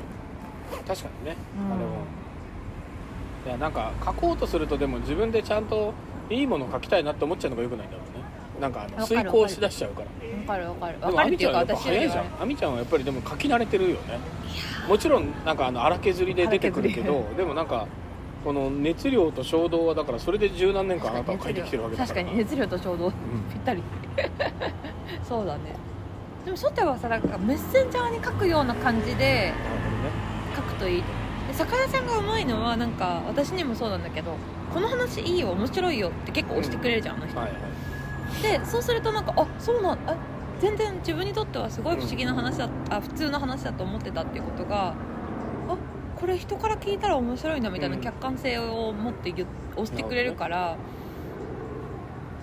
[0.87, 1.75] 確かにね、うん。
[1.75, 1.91] あれも
[3.47, 5.95] いやなんか書こうとするとでも自分でちゃんと
[6.31, 8.25] いいもの書きたいなって思っちゃうのがよくないんだろうね。
[8.61, 10.07] なんかあの遂行しだしちゃうから。
[10.07, 10.13] わ
[10.47, 11.01] かるわかる。
[11.01, 12.25] わかるっていうか亜美ちゃんはやっぱ私よりは早いじゃん。
[12.43, 14.19] 亜美ちゃんはやっぱりでも書き慣れてるよね。
[14.89, 17.87] もちろんなんかあの荒削りで出てくるけ荒どでもなんか
[18.45, 22.15] この熱量と衝動はだからそれで十何年間あなたは書いてきてるわけだから。
[22.15, 23.13] 確かに熱量と衝動うん
[23.53, 23.83] ぴったり。
[25.29, 25.75] そうだね。
[26.45, 29.53] でも初手はさなんかメッセンジャーに書くような感じで
[30.55, 31.03] 書くといい。
[31.49, 34.37] で酒屋さんがうまいのはなんか私にもそうなんだけど
[34.73, 37.39] この話いいよ面白いよって結構押してくれるじゃん、あの人。
[37.39, 38.61] はいはい。
[38.61, 40.17] でそうするとなんかあそうなんあ
[40.61, 44.95] 全然自分にとってはすごい不思議な話だ、あ普通の話だと思ってたっていうことがあ
[46.19, 48.03] これ人から聞いたら面白いなみたいなうん。
[48.03, 49.35] 客観性を持って
[49.77, 50.77] 押してくれるから、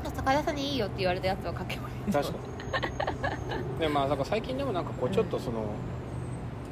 [0.03, 3.79] 酒屋さんにいいよって言われたやつは書けばいい確かに。
[3.79, 5.65] でまあだから最近でもなんかこうちょっとその、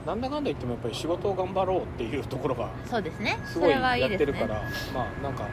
[0.06, 3.40] なんだかんだ言ってもやっぱり仕事を頑張ろうっていうところがそうですね。
[3.46, 4.62] すごいやってるから
[4.94, 5.46] まあなんか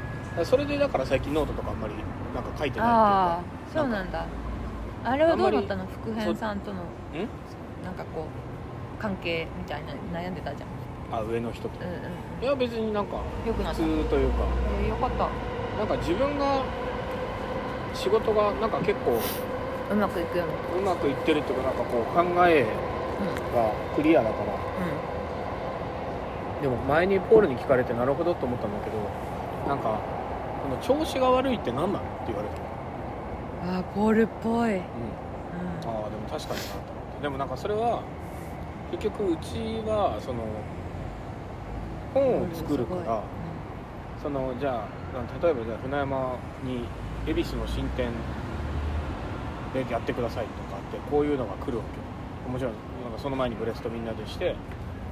[0.44, 1.94] それでだから最近ノートとかあんまり
[2.34, 3.80] なんか書いてないああっていうか。
[3.80, 4.26] そうなんだ
[5.04, 5.86] あれはどうだったの？
[5.86, 6.84] 福編さんとのん？
[7.84, 9.82] なんかこう関係みたい
[10.12, 10.68] な悩んでたじゃん。
[11.18, 11.70] あ上の人と。
[11.80, 11.98] うんうん
[12.42, 13.82] いや別になんかよくなった。
[13.82, 14.44] 普通というか。
[14.80, 15.28] えーよかった。
[15.78, 16.62] なんか自分が
[17.94, 19.20] 仕事がなんか結構
[19.90, 23.54] うまくいくよねうまくいってるっていうかなんかこう考えうん。
[23.54, 24.52] がクリアだから。
[26.60, 28.96] でも前にポールに聞かれてなるほどと思ったんだけど
[29.68, 30.00] なんか
[30.60, 32.67] この調子が悪いって何なのって言われたの、うん
[33.64, 34.76] あーポールっぽい、うん。
[34.76, 34.82] うん、あ
[36.06, 37.22] あでも確かになと思って。
[37.22, 38.02] でもなんかそれは
[38.90, 40.44] 結局うちはその
[42.14, 43.22] 本を作るから
[44.22, 46.84] そのじゃあ例えばじゃあ船山に
[47.26, 48.10] 恵比寿の新店
[49.74, 52.72] でやってくださいとかってこういうのが来るわけもちろん
[53.04, 54.56] なんかその前にブレストみんなでして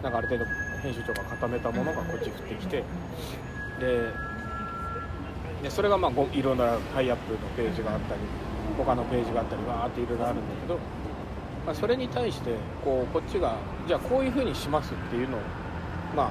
[0.02, 0.44] なんかある程度
[0.82, 2.84] 編集長が固めたものがこっち降ってきてで
[5.62, 8.20] でそれがまあごいろんなタイアップのページがあったり
[8.76, 10.78] 他のページがあったりわーっていろいろあるんだけど、
[11.64, 15.40] まあ、それに対してこうこっちがじゃあこういうふうにしますっていうのを
[16.14, 16.30] ま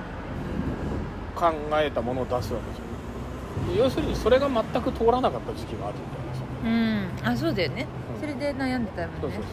[1.35, 7.09] あ考えたものを出すわけですよ要するにそれが全く通らなかった時期があるみたいですようん。
[7.23, 8.21] あそうだよね、うん。
[8.21, 9.13] それで悩んでたよね。
[9.21, 9.51] そうそうそう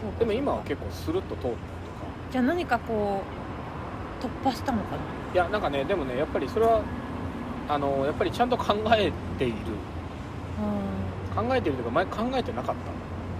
[0.00, 0.12] そう。
[0.12, 0.18] か。
[0.20, 1.58] でも今は結構スルッと通ったりとか。
[2.30, 3.22] じゃあ何かこ
[4.20, 5.02] う突破したのかな。
[5.32, 6.82] いやなんかねでもねやっぱりそれは
[7.68, 9.54] あのやっぱりちゃんと考えている。
[9.56, 12.94] う考えているというか前考えてなかったん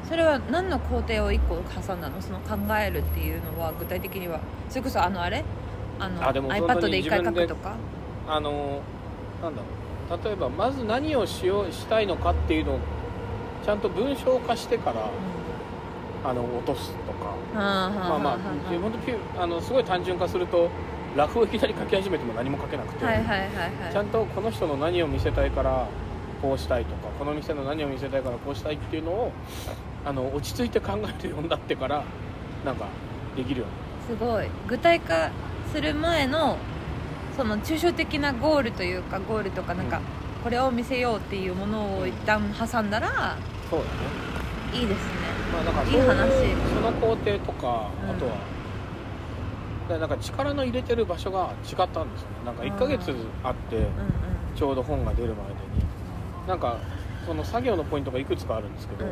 [0.08, 2.20] それは何の工程を1個挟んだの？
[2.20, 4.40] その考えるっていうのは具体的には。
[4.68, 5.44] それこそあのあれ？
[6.00, 7.76] あのあでも iPad にで1回書くとか？
[8.28, 8.80] あの
[9.42, 10.24] なんだろう。
[10.24, 12.78] 例えばまず何をしようしたいのかっていうのを
[13.64, 15.08] ちゃんと文章化してから
[16.28, 17.34] あの落とすとか。
[17.54, 18.38] ままあまあ
[18.82, 20.68] 本当ピュあのすごい単純化すると
[21.16, 23.44] ラフをいきなり書き始めても何も書けなくて、はいはいはいは
[23.90, 23.92] い。
[23.92, 25.86] ちゃんとこの人の何を見せたいから
[26.42, 29.32] こうしたいとかこの店の何を見せたいからこうしたいっていうのを
[30.04, 32.04] あの落ち着いて考えるようになってから
[32.64, 32.88] なんか
[33.36, 33.66] できるよ
[34.08, 34.18] うに。
[34.18, 34.48] すごい。
[34.66, 35.30] 具体化
[35.72, 36.58] する前の
[37.36, 40.02] その抽象的なゴールというかゴールとかなんか、うん。
[40.42, 43.36] これを見せようっていうものを一旦挟んだら
[43.70, 44.80] そうだね。
[44.80, 45.12] いいですね。
[45.52, 46.30] まあなんかいい話。
[46.30, 48.10] そういうその工程とか、うん。
[48.10, 48.36] あとは
[49.88, 52.44] でなんか力の入れてる場所が違ったんですよね。
[52.46, 53.86] なんか1ヶ月あって
[54.56, 55.58] ちょうど本が出るまでに。
[56.48, 56.78] なんか
[57.26, 59.06] その作業のポイントがいくつかあるんですけど、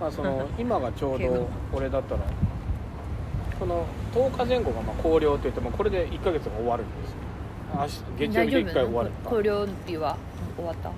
[0.00, 2.20] まあ、その 今がちょうど これだったら
[3.58, 7.16] この10日前後がまあ考慮って言ってもこれで1ヶ月が終わるんですよ。
[7.74, 9.10] 明日月曜日で1回終わる。
[9.24, 10.16] 考慮日は
[10.56, 10.92] 終わったい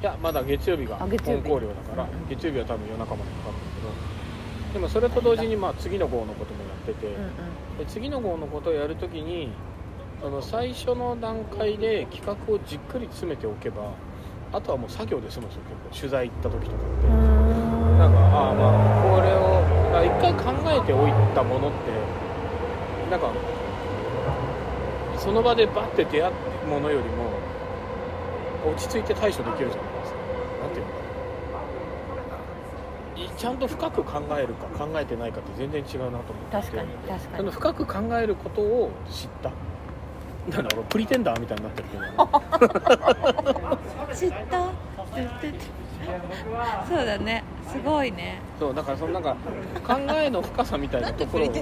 [0.00, 7.78] やまだ月曜日が本考慮だから、月曜日は多分夜中までかかるんだけどでもそれと同時にまあ次の号のこともやってて、うんうん。
[7.78, 9.50] で次の号のことをやるときに
[10.20, 13.92] その最初の段階で企画をじっくり詰めておけば
[14.52, 16.00] あとはもう作業で済むんですよ結構。
[16.00, 17.08] 取材行った時とかって、
[17.98, 19.58] なんかああまあこれを
[20.04, 21.90] 一回考えておいたものって
[23.10, 23.32] なんか
[25.18, 27.30] その場でバッて出会ったものよりも
[28.70, 29.88] 落ち着いて対処できるじゃん
[30.72, 30.98] ていうのか
[32.28, 37.50] ないちゃんと深く考えるか考えてないかって全然違うなと思って確かに確かに。
[37.50, 39.50] 深く考えることを知った。
[40.56, 42.02] なんだろうプリテンダーみたいになってるけど
[44.14, 44.70] 知った？
[46.88, 47.42] そうだね。
[47.70, 48.40] すごいね。
[48.58, 49.36] そうだからそのなんか
[49.86, 51.60] 考えの深さみたいなところ確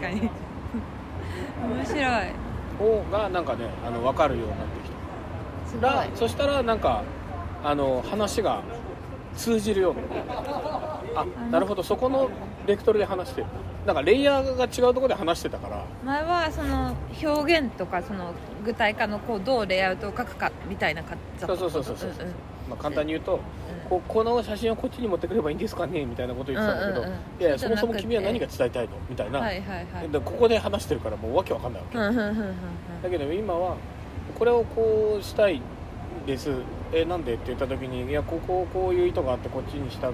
[0.00, 0.28] かに。
[1.62, 2.04] 面白い。
[2.80, 4.72] をがなんかねあの分かるようになって
[5.72, 5.86] きた。
[5.88, 7.02] らそしたらなんか
[7.62, 8.62] あの話が
[9.36, 10.00] 通じるように
[11.14, 11.82] あなるほど。
[11.82, 12.30] そこの
[12.66, 13.46] ベクトルで話してる。
[13.86, 15.84] なんかレイヤーが違うところで話してたから。
[16.04, 18.32] 前はその表現とかその
[18.64, 22.32] 具体化のこうどうレイアウトを書くかみたいな感じだったそうそうそうそうそう、んん。
[22.70, 23.40] まあ、簡単に言うと、うん。
[23.90, 27.18] ここの写真をこっちに持ってくればいいんですかねみたいなこと言ってたんだけど、うんうんうん。
[27.40, 30.08] いやいやそうもそも君は何が伝えたいのみたいな、はいはいはい。
[30.08, 32.54] でここで話してるからもうわけわかんないわけ、うんうんうんうんうん。
[33.02, 33.76] だけど今は
[34.38, 35.60] これをこうしたい
[36.26, 36.50] です
[36.92, 37.34] えなんで？
[37.34, 40.12] って言った時にいやこここういう意図があってこっちにした方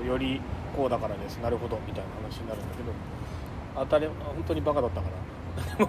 [0.00, 0.40] がより
[0.76, 2.92] こうだからですなるほどみたいな話になるんだけど
[3.76, 5.14] 当たり本当にバカだったから。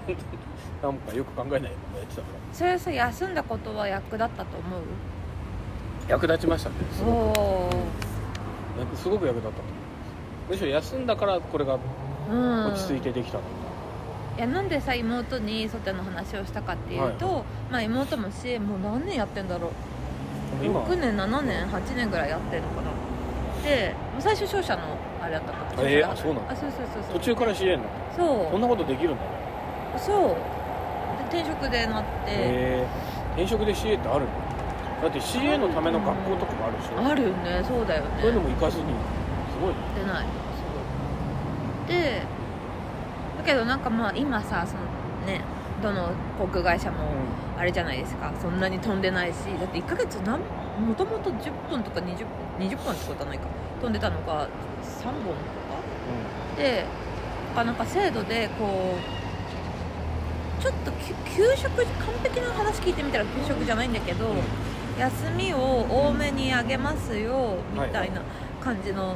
[0.84, 1.72] なんかよく考えないのや
[2.04, 2.54] ってたから。
[2.54, 4.82] それさ休んだことは役立ったと思う？
[6.08, 6.76] 役立ちましたね。
[6.92, 9.72] すおごくすごく役立ったと思
[10.50, 11.80] うむしろ休んだからこれが
[12.30, 12.66] うん。
[12.68, 13.44] 落ち着いてできたの、
[14.38, 19.72] いやなんでさ妹にソテの話をしたかっていうと、まあ妹も CM もう何年やってんだろう。
[19.72, 19.95] 今
[20.62, 22.92] 6年7年8年ぐらいやってるのかな。
[23.64, 24.82] で最初商社の
[25.22, 25.90] あれだったから。
[25.90, 26.52] えーあそうなの？
[26.52, 27.14] あそうそうそうそう。
[27.14, 27.90] 途中から支援なの？
[28.16, 28.52] そう。
[28.52, 29.30] そんなことできるんだね
[29.98, 30.18] そう。
[31.32, 32.88] で転職でなって、へえ
[33.34, 34.32] 転職で CA ってあるの？
[35.02, 37.06] だって CA のための学校とかもあるでしょ？
[37.06, 37.64] あるよね。
[37.68, 38.10] そうだよね。
[38.22, 38.84] そういうのも活かずに。
[38.86, 39.76] すごいね。
[39.96, 40.26] 出ない。
[40.26, 40.32] そ
[41.86, 42.22] うで
[43.38, 44.82] だけどなんかまあ今さその
[45.26, 45.42] ね
[45.86, 46.98] どの航空会社も
[47.58, 48.34] あれじゃないですか。
[48.42, 52.26] そんなに飛んでないしだって1ヶ月なんもともと10本とか20
[52.60, 53.46] 本20本ってことはないか。
[53.80, 54.48] 飛んでたのが
[54.82, 55.78] 3本とか？
[56.58, 56.86] で
[57.50, 58.96] なかなか制度でこ
[60.60, 61.86] うちょっとき給食完
[62.24, 64.26] 璧な話聞いてみたら給食じゃないんだけど、
[64.98, 68.22] 休みを多めにあげますよみたいな
[68.62, 69.16] 感じの、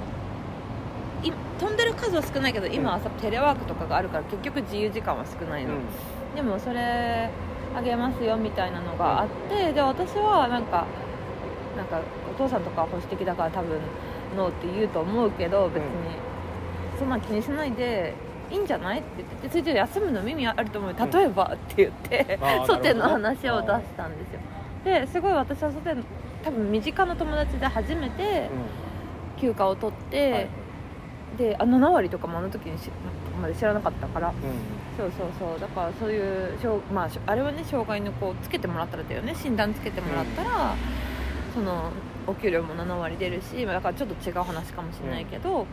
[1.24, 5.74] い飛んでる数は少ないけど今はさテレワークとかがあるから結局自由時間は少ないの、
[6.40, 7.30] でもそれ
[7.76, 10.88] あげますよみたいなのがあってで私はなんか
[11.76, 13.78] なんかお父さんとかは保守的だから多分
[14.38, 15.90] ノーって言うと思うけど別に、
[16.98, 18.14] そんな気にしないで
[18.50, 20.92] いいんじゃないって言ってでそれで休むの耳あると思う。
[20.92, 24.40] よ例えばって言って、 ソテの話を出したんですよ。
[24.86, 25.94] ですごい私はソテ
[26.44, 28.50] 多分身近な友達で初めて
[29.36, 30.48] 休暇を取って、はい。
[31.38, 32.90] であ7割とかもあの時にし
[33.42, 34.30] まで知らなかったから。
[34.30, 34.34] うん
[35.00, 35.60] そうそうそう。
[35.60, 39.34] だからそういうしょう、まあ、あれはね障害のこうつけてもらったらだよね。
[39.34, 40.76] 診断つけてもらったら、
[41.54, 41.92] その
[42.28, 45.66] お給料も7割出るしまあだからちょっと違う話かもしれないけど、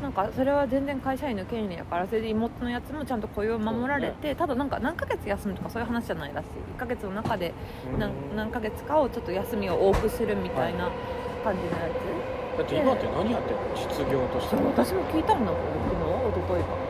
[0.00, 6.48] なんかそれは全然会社員の権利やからそれで妹のやつもちゃんと雇用を守られて、ただなんか何ヶ月休むとかそういう話じゃないらしい。
[6.76, 7.52] 1ヶ月の中で
[7.92, 8.00] うん。
[8.00, 10.90] 何何ヶ月かをちょっと休みを多くするみたいな
[11.44, 12.56] 感じのやつ。
[12.56, 13.62] だって今って何やってんの？
[13.76, 14.56] 実業として。
[14.56, 16.00] 私も聞いたんだ昨日
[16.32, 16.64] 一昨日。
[16.64, 16.85] か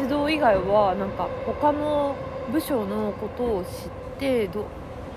[0.00, 2.16] 実動以外はなんか他の
[2.52, 3.70] 部署のことを知っ
[4.18, 4.66] てど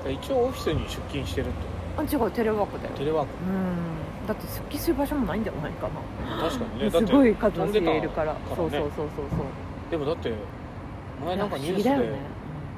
[0.09, 1.55] 一応オフィスに出勤してるって
[1.95, 2.95] あ違うテレワークだよ。
[2.95, 3.29] テレワーク。
[3.45, 4.27] うん。
[4.27, 5.69] だって出勤する場所もないんじゃな。
[5.69, 6.89] いかな確かにね。
[6.89, 8.35] すごい数の人飛んでたいるから。
[8.47, 9.09] そうそうそうそうそう。
[9.91, 10.33] でもだって
[11.23, 12.03] 前なんかニュースでね。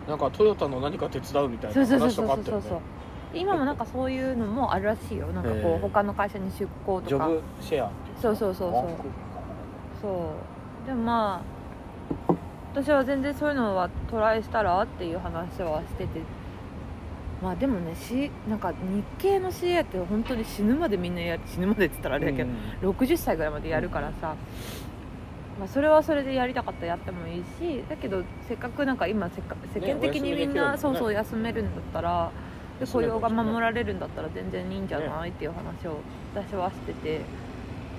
[0.07, 2.85] なんかトヨタの何か手伝うみたいなそうそうそう話とかあったよそうそうそうね。
[3.33, 5.27] 今もなんかそういうのもあるらしいよ。
[5.27, 7.07] なんかこう他の会社に出向とか。
[7.07, 8.83] ジョブシェアっていうそうそうそうそう。
[10.01, 10.07] そ
[10.83, 10.87] う。
[10.87, 11.54] でもまあ
[12.75, 16.21] 私は全然そういうのはトライしたらっていう話はしてて。
[17.41, 24.35] まあでもねしなんか日系の CA って本当に死ぬまでみんなやる死ぬまでって言ったらあれだけど、60歳ぐらいまでやるからさ、
[25.59, 32.31] まあ、それはそれでやりたかったらやってもいいしだけどせっかくなんか今せっか世間的にみんな、ねそうそう休めるんだったら
[32.79, 35.99] で雇用が守られるんだったら全然いいんじゃない、っていう話を
[36.33, 37.21] 私はしてて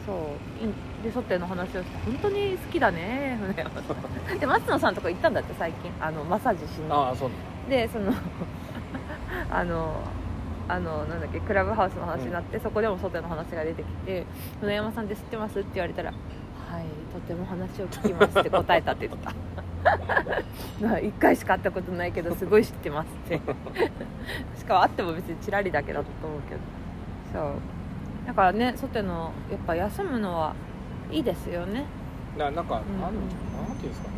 [0.06, 0.16] そう。
[0.64, 0.72] い
[1.04, 4.38] でソテの話をして本当に好きだね 船山さん。
[4.38, 5.92] で松野さんとか行ったんだって最近。
[6.00, 6.86] あのマッサージしに。
[6.90, 7.30] ああそう。
[7.68, 8.12] でその
[9.50, 9.94] あの
[10.68, 14.24] あのなんだっけクラブハウスの話になって、そこでもソテの話が出てきて
[14.60, 19.34] 「船山さんって知ってます?」って言われたら「はいとても話を聞きます」って答えたって言ってた。
[20.82, 23.40] まあ1回しか会ったことないけどすごい知ってますって。
[24.58, 26.60] しかも会っても別にチラリだけだと思うけど。
[27.32, 27.52] そう
[28.26, 30.54] だからねソテのやっぱ休むのは
[31.10, 31.84] いいですよね。
[32.36, 33.00] ななんか、うん。
[33.00, 34.14] なんなんていうんですかね。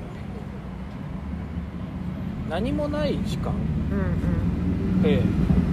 [2.49, 3.53] 何もない時間。
[3.53, 5.21] うんって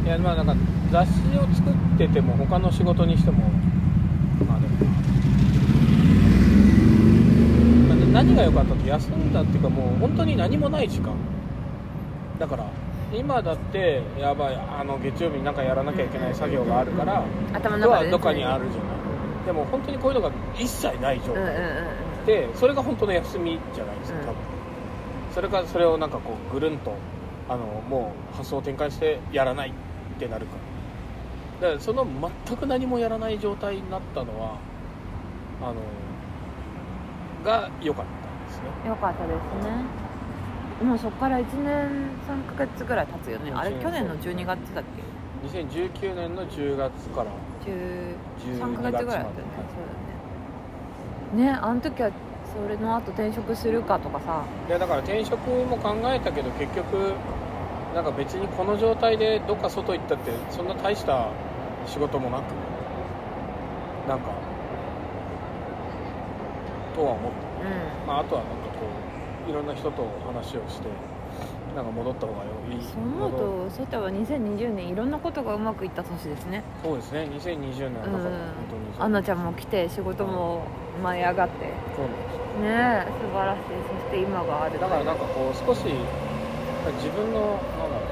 [0.06, 0.56] いやまあなんか
[0.92, 3.50] 雑誌を作ってても他の仕事にしても
[4.48, 4.76] まあでも
[7.88, 11.16] まあ何が良かったって休んだっていうかもう本当に何もない時間。
[12.38, 12.66] だから
[13.16, 19.46] 今だってやばいあの月曜日になんかやらなきゃいけない作業があるからうん頭のド中でアどっかにあるじゃない。
[19.46, 22.26] でも本当にこういうのが一切ない状うんうんうん態うん。
[22.26, 24.26] でそれが本当の休みじゃないですかうん。
[24.26, 24.36] 多分。
[25.34, 26.94] それからそれをなんかこうぐるんと
[27.48, 29.74] あのもう発想を転換してやらないっ
[30.20, 30.54] てなるか
[31.62, 31.68] ら。
[31.70, 32.06] だからその
[32.48, 34.58] 全く何もやらない状態になったのは
[35.62, 35.76] あの
[37.46, 38.90] が良かったですね。
[38.90, 40.05] よかったですね
[40.84, 43.52] もうそこから1年3ヶ月ぐらい経つよね。
[43.54, 44.84] あれうん去年の12月だっ
[45.46, 47.32] 2019年の10月から。
[47.64, 48.16] け13
[48.60, 49.32] 12ヶ月ぐらいだったよね。
[49.72, 49.86] そう
[51.34, 51.54] だよね。
[51.54, 52.12] ねあの時は
[52.52, 54.44] それの後転職するかとかさ。
[54.68, 57.14] いやだから転職も考えたけど結局
[57.94, 61.30] なんか別にこの状態でどっか外行ったってそんな大した
[61.86, 62.42] 仕事もなく
[64.10, 64.26] なんか
[66.96, 67.38] とは思った、
[68.02, 68.08] うん。
[68.08, 68.65] まあ、あとはなんか
[69.48, 70.88] いろんな人と話をして
[71.76, 72.46] なんか戻った方がい
[72.78, 72.82] い。
[72.82, 73.32] そう思う
[73.70, 76.64] とソテは2020年いろんなことがうまくいった年ですね。
[76.84, 77.28] そうですね。
[77.32, 78.32] 2020年はだから本
[78.70, 80.64] 当にアンナちゃんも来て仕事も
[81.04, 81.66] 舞い上がって。
[81.66, 83.62] ねそうなんですえ素晴らしい。
[84.00, 84.80] そして今がある。
[84.80, 88.06] だからなんかこう少し自分のなんだろ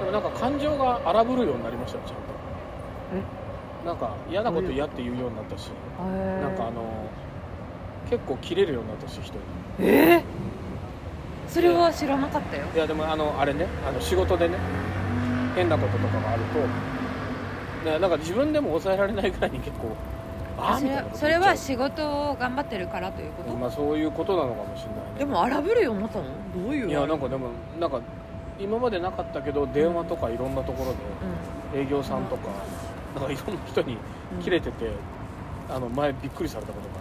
[0.00, 2.34] でもなんか感情が荒ぶるようになりましたよちゃんと。
[3.86, 5.70] なんか嫌なこと嫌って言うようになったし。
[5.98, 7.03] なんかあの
[8.10, 9.40] 結構切れるようになったし人に。
[9.80, 10.22] えー？
[11.48, 12.64] それは知らなかったよ。
[12.74, 14.56] いやでもあのあれねあの仕事でね
[15.54, 16.42] 変なこととかがある
[17.84, 19.94] とねなんか自分でも抑えられないぐらいに結構
[20.58, 25.18] ああそれみたいなことそれは仕事を頑張ってるからということ、まあそういうことなのかもしれないね。
[25.18, 26.24] でも荒ぶるよ思ったの
[26.64, 26.88] どういう？
[26.88, 27.48] いやなんかでも
[27.78, 28.00] なんか
[28.58, 30.92] 今までなかったけど電話とかいろんなところ
[31.74, 32.48] で営業さんとか
[33.16, 33.96] なんかいろんな人に
[34.42, 34.90] 切れてて、
[35.68, 36.93] あの前びっくりされたことが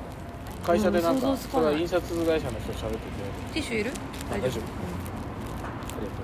[0.63, 1.63] 会社でなんうん想か像つかない。
[1.63, 3.03] それは印刷会社の人と喋ってて。
[3.53, 3.91] ティッシュいる？
[4.31, 4.49] あ大丈夫。
[4.49, 4.49] あ
[5.99, 6.21] りがと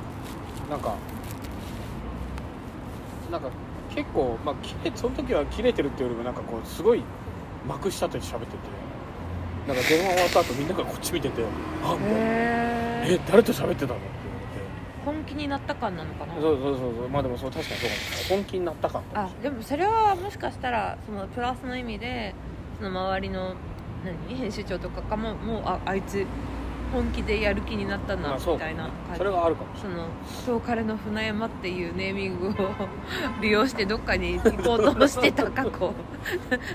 [0.68, 0.72] う。
[0.72, 0.96] なんか
[3.32, 3.50] なんか
[3.94, 7.04] 結構まあ切れその時は切れてるっていうよりもなんかこうすごい
[7.68, 8.58] まくしたと喋ってて。
[9.68, 11.44] なんか電話終わった後みんながこっち見てて
[11.86, 12.20] 「あうんみたいな。
[12.20, 12.24] へ
[13.12, 14.08] ええ誰と喋ってたの?」って
[15.06, 16.34] 本気になった感なのかな？
[16.34, 17.10] 言われてそうそうそうそう。
[17.10, 17.96] まあでもそう確かにそうか
[18.34, 22.34] も本気になった感あしでもそれはもしかしたらそのプラスの意味で
[22.80, 23.54] その周りの
[24.28, 24.36] 何？
[24.38, 26.26] 編集長とかかももうああいつ
[26.92, 29.18] 本気でやる気になったなみたいな感じ。
[29.20, 29.76] それはあるかも。
[29.76, 30.08] しその
[30.60, 32.54] 「東彼の船山」っていうネーミングを
[33.42, 35.70] 利用してどっかに行こうとしてた過去。
[35.72, 35.94] そう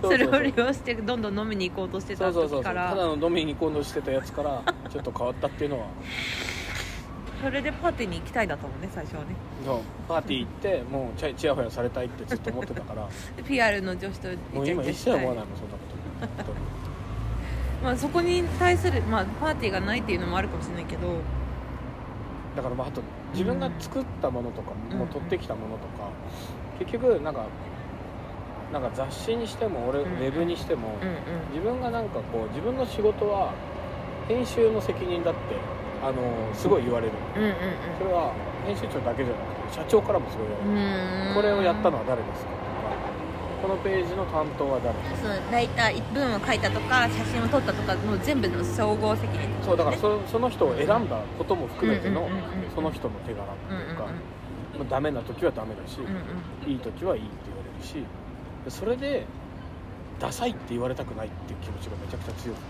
[0.03, 0.19] そそう。
[0.19, 2.91] れを利用してどんどん飲みに行こうとしてた時から。
[2.91, 5.87] そうただの飲みに行こうとしてたやつからちょっと変わったっていうのは。
[7.43, 9.27] それでパーティーに行きたいだったもんね最初はね。
[9.67, 9.79] そう。
[10.09, 13.09] パーティー行ってもうチヤチヤホヤされたいってずっと思ってたから。
[13.37, 16.84] で PR の女子とイもう今一切思わないもんそんなこと
[17.85, 21.19] まあ、そこに対する、まあ、パーティーがないっていうのもあるかもしれないけど。
[22.57, 26.09] だからまああと自分が作ったものとかうんもう取ってきたものとか
[26.79, 27.47] 結局なんか
[28.73, 30.13] なんか雑誌にしても俺ウうん。
[30.21, 31.17] ェブにしてもうんうん。
[31.53, 33.53] 自分がなんかこう自分の仕事は
[34.29, 35.41] 編集の責任だって
[36.03, 36.15] あの
[36.55, 37.13] すごい言われる。
[37.37, 37.55] うんうん
[37.99, 38.33] それは
[38.65, 40.71] 編集長だけじゃなくて社長からもすごい言われる。
[40.71, 41.35] うんうん。
[41.35, 42.51] これをやったのは誰ですか？
[43.65, 44.93] このページの担当は誰？
[45.17, 49.49] そのライター文を書いたとか写真を撮ったとかもう全部の総合責任。
[49.65, 52.71] そうだからそその人を選んだことも含めてのうんうんうんうん。
[52.75, 56.09] その人の手柄うんうんっていうか、まあダメな時はダメだし、うんう
[56.69, 57.95] んいい時はいいって言われるし
[58.67, 59.25] でそれで
[60.21, 62.65] ダサいって言われたくないっていう気持ちがめちゃくちゃ強くて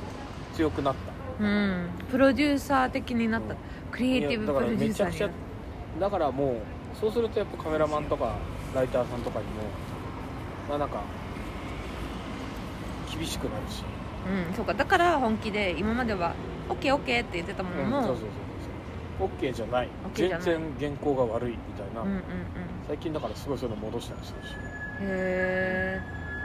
[0.55, 1.45] 強くなった。
[1.45, 1.51] うん。
[1.51, 3.59] うんプロデューサー的になった、うん。
[3.91, 5.31] クリエイティブプロデューサーにめちゃくちゃ
[5.99, 6.57] だからもう
[7.01, 8.37] そうするとやっぱカメラマンとか
[8.73, 9.63] ライターさんとかにも
[10.69, 11.01] まあなんか
[13.17, 13.85] 厳しくなるし、
[14.49, 14.75] うんそうか。
[14.75, 16.35] だから本気で今までは
[16.69, 18.29] OKOK って言ってたものも、そうそうそう
[19.19, 19.89] そう OK じゃない。
[20.15, 20.73] じゃ全ない。
[20.79, 22.23] 然原稿が悪いみたいな、うんうんうん。
[22.89, 24.53] 最近だからすごいそういうの戻したりするし。
[24.55, 24.57] へ
[25.01, 26.01] え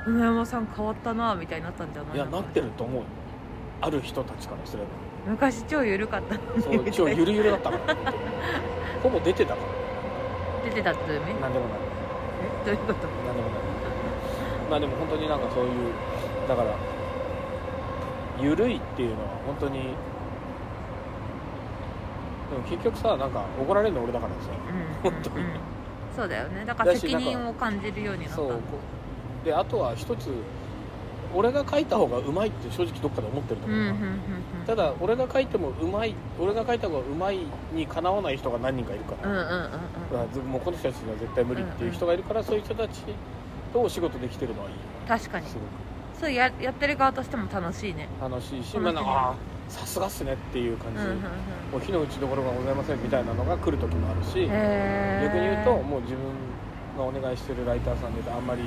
[0.08, 3.04] 梅山さん変わったなみたいになったんじゃないいやなってると思うよ。
[3.82, 4.90] ある人たちからすれば。
[5.28, 6.36] 昔超緩かった。
[6.62, 7.96] そう超ゆるゆるだったから
[9.04, 9.60] ほぼ出てたか
[10.64, 10.70] ら。
[10.70, 11.42] 出てたって意味？
[11.42, 11.80] なんでもない。
[12.64, 12.66] え？
[12.66, 13.08] どういうこと？
[13.26, 13.69] なんでもない
[14.70, 15.72] まあでも本当になんかそういう
[16.48, 16.76] だから
[18.40, 19.86] ゆるいっていうのは本当にで
[22.58, 24.40] も結局さなんか怒られるの俺だからさ。
[25.04, 25.12] うん。
[25.12, 25.38] 本当に。
[25.38, 25.46] うん。
[26.16, 26.66] そうだよね。
[26.66, 28.36] だから責任を感じるようになった。
[28.36, 28.54] そう
[29.46, 30.30] であとは一つ
[31.34, 33.98] 俺が書いた方がうまいって正直どっかで思ってると思う、うんうんうんうん。
[34.66, 37.38] ただ俺が書いてもうまい俺が書いた方がうまい
[37.72, 39.46] にかなわない人が何人かいるから、うんうんう
[40.18, 40.52] んうん。
[40.52, 43.04] もうこの人たちには絶対無理っていう人がいるから、そういう人たち
[43.74, 44.76] とお仕事できてるのはいい
[45.08, 45.46] 確かに。
[46.20, 48.10] そうややってる側としても楽しいね。
[48.20, 51.22] く楽しいしまあなんかあーさすがっすねっていう感じ、うんうんうん。
[51.22, 51.28] も
[51.78, 55.24] う火の打ちどころがございませんみたいなのが来る時もあるし、へー。
[55.24, 56.24] 逆に言うともう自分
[56.98, 58.62] がお願いしてるライターさんであんまり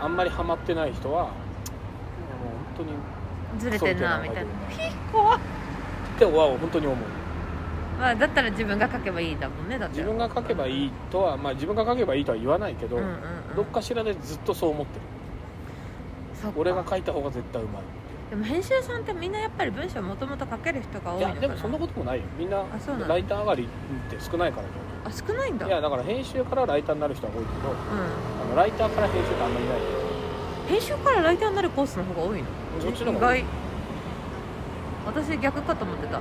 [0.00, 1.32] あんまりハマってない人はもう
[2.76, 4.50] 本当にずれてんなみたいな。
[4.66, 6.98] クひ怖っっては本当に思う。
[7.98, 9.98] まあだったら自分が書けばいいんだもんねだって。
[9.98, 13.16] 自分が書けばいいとは、まあ、自分が書けばいいとは言わないけど、うんうんうん
[13.60, 15.02] どっかしらでずっとそう思ってる。
[16.56, 17.82] 俺が書いた方が絶対うまい。
[18.30, 21.34] でも編集さんってみんなやっぱり文章もともと書ける人が多いいのかな。
[21.34, 22.24] やでもそんなこともないよ。
[22.38, 22.64] みんな
[23.06, 23.66] ライター上がりっ
[24.10, 24.68] て少ないから
[25.04, 25.66] あ少ないんだ。
[25.66, 29.78] いやだから編集からライターになる人は多いけどうあのライターから編集ってあんまりいない。
[29.78, 29.82] ん
[30.68, 32.46] 編集からライターになるコースの方が多いの？
[32.80, 33.44] そっちの意方が多い。
[35.04, 35.20] 外。
[35.28, 36.20] 私逆かと思ってた。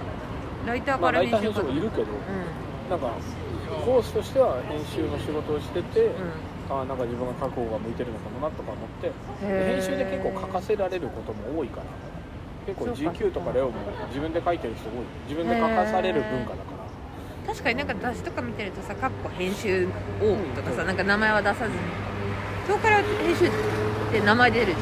[0.68, 3.08] ライターまあからライター編編集かと思って集もいるけどうなんか
[3.86, 6.10] コースとしては編集の仕事をしてて、ん
[6.70, 9.12] あなんか自分が書く方が向いてるのかもなとか思って
[9.42, 11.84] 編集で結構書かせられることも多いから
[12.68, 13.74] 結構 GQ とかレオも
[14.10, 15.06] 自分で書いてる人多い。
[15.28, 16.64] 自分で書かされる文化だか
[17.48, 17.54] ら。
[17.54, 19.90] 確かになんか雑誌とか見てるとさ「かっこ編集を」
[20.56, 20.88] とかさ、うん。
[20.88, 21.76] なんか名前は出さずに。
[22.68, 23.52] そこから編集っ
[24.12, 24.80] て名前出るじゃん。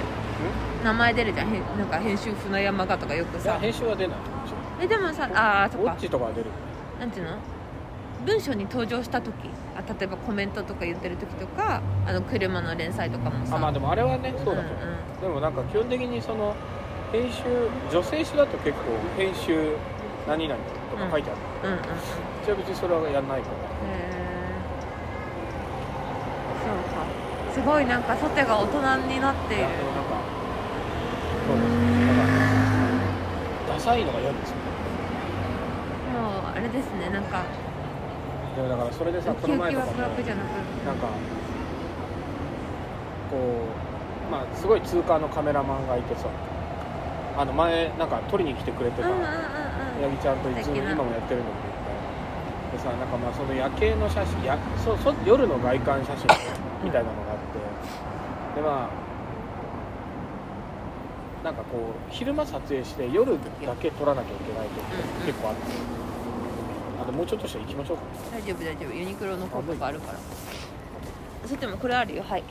[0.84, 1.54] 名前出るじゃん。
[1.54, 3.58] なんか編集船山がとかよくさ。
[3.60, 4.18] 編集は出ない。
[4.82, 5.92] えでもさああそっか。
[5.92, 6.48] ッチとかは出る。
[7.00, 7.38] なんていうの？
[8.26, 9.32] 文章に登場した時。
[9.40, 9.48] あ
[9.78, 13.56] 例えばコメントとか言ってる時とかあの車の連載とかもさ。
[13.58, 15.22] あまあでもあれはねそうだと思う、んん。
[15.22, 16.56] でもなんか基本的にその
[17.12, 17.44] 編集
[17.92, 19.76] 女性誌だと結構編集
[20.28, 20.60] 何々
[20.92, 21.86] とか書いてある、うんうんうん。
[21.86, 23.48] へうちは別にそれはやんないか。
[23.50, 23.54] ら
[23.86, 24.10] え
[26.66, 27.54] そうか。
[27.54, 28.78] すごいなんかソテが大人
[29.14, 29.64] になっている。
[29.64, 30.18] なんか
[31.48, 32.22] そうだか
[33.70, 34.56] らダサいのが嫌ですよ
[36.18, 37.10] もうあれですね。
[37.10, 37.44] なんか
[38.58, 40.18] でもだからそれでさウこの前とかもなんか
[43.30, 43.40] こう
[44.32, 46.28] まあすごい通過のカメラマンがいてさ
[47.38, 49.14] あの前なんか撮りに来てくれてた八
[50.10, 50.80] 木ちゃんといつ今も
[51.12, 51.52] やってるんだ
[52.74, 56.24] けどでさなんかまあその夜景の写真やそそ夜の外観写真
[56.84, 57.38] みたいなのがあっ
[58.56, 58.94] てでまあ
[61.44, 64.82] なんかこう昼間撮影して夜だけ撮らなきゃいけないと
[65.28, 65.62] 結構あって。
[66.04, 66.07] あ
[67.08, 68.04] ともうちょっとしたら行きましょうか。
[68.32, 68.94] 大丈夫大丈夫。
[68.94, 70.20] ユニクロの広告あるから。
[71.48, 72.24] そってもこれあるよ。
[72.24, 72.44] はい。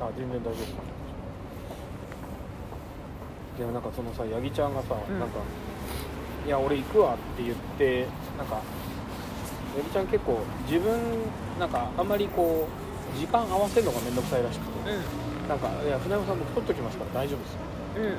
[0.00, 0.96] あ全然大丈夫。
[3.58, 5.18] でもなんかそのさ八木ちゃんがさ、うん。
[5.18, 5.38] なんか
[6.46, 8.06] 「いや俺行くわ」って言って
[8.38, 8.62] なんか
[9.76, 10.38] 八木ちゃん結構
[10.68, 10.92] 自分
[11.58, 12.68] なんかあんまりこ
[13.14, 17.60] う時間合わせるのが面倒くさいらしくて、うなんか「いや船山さん僕撮っときますから大丈夫ですよ。
[17.96, 18.18] んうんうんうん。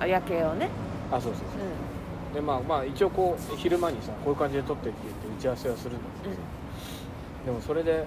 [0.00, 0.68] あ夜景をね」
[1.10, 1.99] あそうそうそう
[2.34, 6.40] でまあまあ一応こう昼間にさこういう感じで撮ってって言って打ち合わせはするんだけどさ、
[7.46, 8.04] でもそれで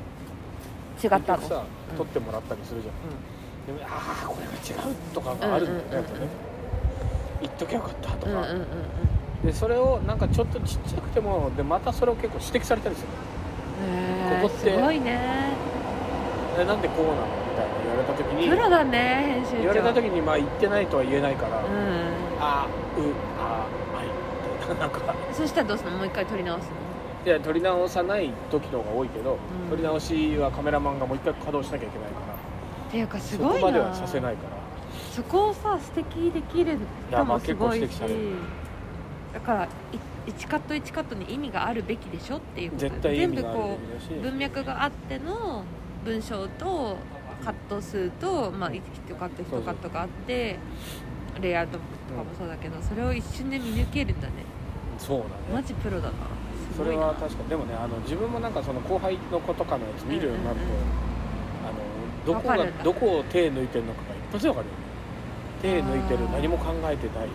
[1.04, 1.48] 違ったの？
[1.48, 1.98] さうん。
[1.98, 2.94] 撮ってもらったりするじゃん。
[2.94, 6.28] うでもああこれが違うとかがあるんだよね、やっぱね。
[7.42, 8.48] 言っときゃよかったとか、
[9.44, 13.08] でそれをなんかちょっとちっちゃくてもでまたそれを結構指摘されたりする
[14.42, 14.72] ここって。
[14.72, 15.20] すごいね。
[16.58, 17.16] えなんでこうなの？
[17.50, 18.50] みたいな言われた時に。
[18.50, 19.58] プロだね編集長。
[19.58, 21.66] 言われた時にまあ言ってないとは言えないから、うん。
[22.40, 22.68] あ
[22.98, 23.02] う
[23.40, 23.66] あ
[24.68, 25.98] ななんかそしたらどうするの？
[25.98, 26.72] もう一回撮り直すの？
[27.26, 29.70] いや撮り直さない時の方が多いけど、ん。
[29.70, 32.34] 撮り直しはカメラマンがもう一回稼働しなきゃいけないから。
[32.34, 33.54] っていうかすごいな。
[33.54, 34.64] そこまではさせないから。
[35.12, 36.78] そこをさ指摘できる
[37.12, 38.32] のもすごいしいやまあ結構指摘される
[39.34, 39.70] だからい
[40.28, 42.82] 1カット1カットに意味があるべきでしょっていうこと。
[42.82, 44.20] 絶対意全部味があるこべきだし。
[44.20, 45.64] う文脈があっての
[46.06, 46.98] 文章と
[47.44, 48.82] カット数と、まあ、1
[49.20, 50.58] カット1カットがあって
[51.42, 51.80] レイアウトと
[52.16, 54.34] かもそうだけど、それを一瞬で見抜けるんだね。
[54.98, 56.14] そうだマねジプロだな。
[56.72, 57.50] すそれは確かに。
[57.50, 60.86] でもねあの自分もなんかその後輩の子とかのやつ見るようになると、うんうんうん。
[61.66, 61.80] あの
[62.26, 64.80] どこがどこを手抜いてるのかが一発でわかるよね。
[65.62, 67.28] 手抜いてる何も考えてない。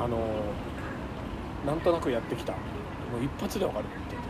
[0.00, 0.18] あの
[1.66, 2.52] なんとなくやってきた。
[2.52, 2.58] も
[3.20, 4.24] う一発でわかるって言って。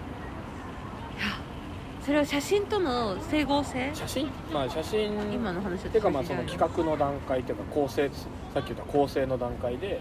[2.04, 3.90] それは写真との整合性？
[3.94, 4.28] 写真？
[4.52, 5.10] まあ写真。
[5.32, 8.10] 今の話だっていうかまあその画企画の段階っていうか構成
[8.54, 10.00] さっき言った構成の段階で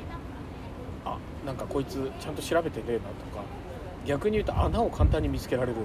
[1.06, 3.44] あなんかこいつちゃんと調べてねえなとか
[4.06, 5.78] 逆に言うと穴を簡単に見つけられる。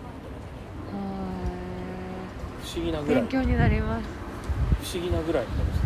[2.62, 3.22] 不思議なぐらい。
[3.22, 4.04] 勉強になります。
[4.82, 5.82] 不思議なぐらいなんですね。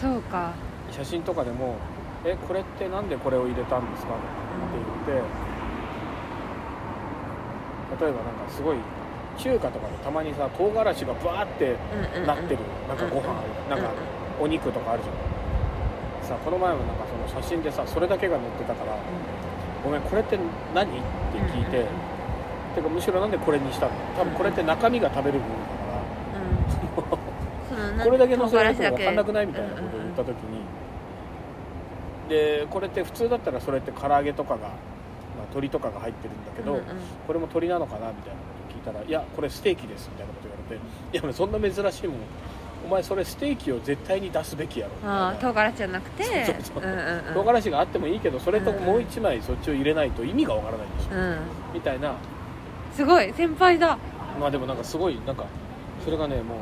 [0.00, 0.52] そうか。
[0.90, 1.76] 写真とかでも
[2.24, 4.22] 「えこれってなんでこれを入れたんですか?」って
[5.08, 5.20] 言っ
[7.98, 8.76] て例えばなんかすごい
[9.38, 12.26] 中華とかでたまにさ唐辛子がバーってうんうんうん。
[12.26, 12.58] なってる。
[12.88, 13.42] なんかご飯あ
[13.74, 13.94] るなんか
[14.42, 15.14] お肉とかあるじゃん。
[16.28, 18.96] さこの前もなんかその写真でさそれだけが載ってたから
[19.84, 20.38] 「ごめんこれって
[20.74, 21.86] 何?」って聞いて
[22.74, 23.92] てかむしろなんでこれにしたの？
[24.16, 27.22] 多分これって中身が食べる部分だから。
[27.68, 30.62] そのなこれだけ載せられても分かんなくないみたいなことを言った時に、
[32.28, 34.70] でこれって普通だったらそれって唐揚げとかが、まあ、
[35.50, 36.84] 鶏とかが入ってるんだけど、うんうん。
[37.26, 38.08] これも鶏なのかな？
[38.08, 40.82] みたいなことを聞いたら「いやこれステーキです」みたいなこと言われて
[41.26, 42.16] 「いやそんな珍しいもん
[42.84, 46.24] お前それステーキを絶対に出すべきやろ」みああ唐辛子じゃなくて？
[47.34, 51.38] 唐辛子があってもいいけどそれともう一枚そっちを入れないと意味がわからないでしょ、うん。
[51.74, 52.14] みたいな。
[52.94, 53.98] すごい先輩だ。
[54.38, 55.44] まあでもなんかすごいなんか
[56.04, 56.56] それがねも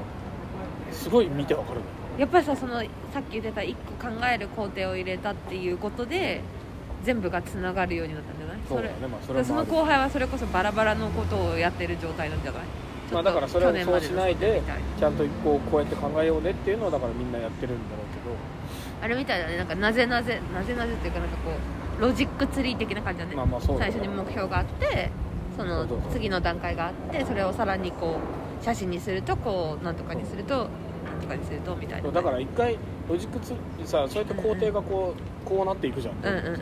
[0.90, 1.86] うすごい見てわかるの
[2.18, 2.80] やっぱりさその
[3.12, 6.42] さっき言ってた一個考える工程を入れたっていうことで
[7.02, 8.58] 全部がつながるようになったんじゃない？
[8.68, 8.94] そうだね。
[9.10, 12.62] まあそれその後輩はそれこそバラバラのことをやってる状態なんじゃない？
[13.12, 14.62] まあだからそれをそうしないで
[14.98, 18.36] ちゃんとこうこうやって考えようねっていうのをだからみんなやってるんだろうけど。
[19.02, 19.56] あれみたいだね。
[19.56, 21.50] なんかなぜなぜなぜなぜっていうかなんかこ
[21.98, 23.92] うロジックツリー的な感じだね、まあまあそうだね。
[23.92, 25.10] 最初に目標があって
[25.56, 28.18] その次の段階があってそれをさらにこ
[28.60, 30.68] う写真にするとこうなんとかにすると
[31.10, 32.10] なんとかにするとみたいな。
[32.10, 33.54] だから一回ロジックツ
[33.84, 36.60] さそうやって工程がこうこうなっていくじゃん、うんうんうんうん。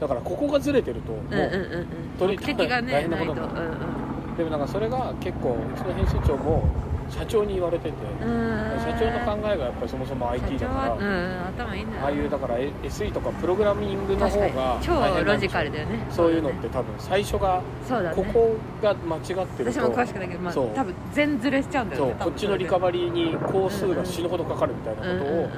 [0.00, 1.86] だからここがずれてるともう、うんうんうんうん。
[2.18, 3.95] 取り目的がね大変なことうん
[4.36, 6.64] でもなんかそれが結構うちの編集長も
[7.08, 8.78] 社長に言われてて、うん。
[8.80, 14.92] 社長の考えがやっぱりそもそも IT だから、うん頭いいんだよああいうだから SE とかプログラミングの方が超
[15.24, 16.04] ロジカルだよね。
[16.10, 18.12] そういうのって多分最初がね。
[18.14, 19.32] ここが間違って
[19.64, 20.68] ると私も詳しくないけど、まあ、そう。
[20.74, 25.48] 多分全ずれしちゃうんだよねこっちのリカバリーに工数が死ぬほどかかるみたいなことを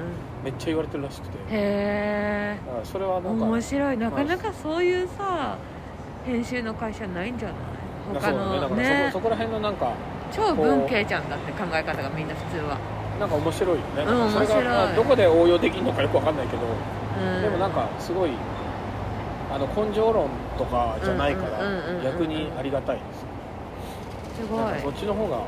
[0.45, 1.39] めっちゃ言われてるらしくて。
[1.39, 3.97] だへえそれはなんか面白い。
[3.97, 5.57] なかなかそういうさ
[6.26, 7.57] 編集の会社ないんじゃない？
[8.15, 8.61] 他そうね。
[8.61, 9.11] だのからそこ,、ね。
[9.13, 9.93] そこら辺のなんか
[10.33, 12.79] 超文系じゃんだって考え方がみんな普通は。
[13.19, 14.65] なんか面白いよね、うんそれが面白い。
[14.65, 17.43] まあどこで応用できるのかよくわかんないけど、うん。
[17.43, 18.31] でもなんかすごい
[19.53, 21.59] あの根性論とかじゃないから
[22.05, 23.03] 逆にありがたいで
[24.37, 24.43] す。
[24.43, 24.81] すごい。
[24.81, 25.43] そっちの方が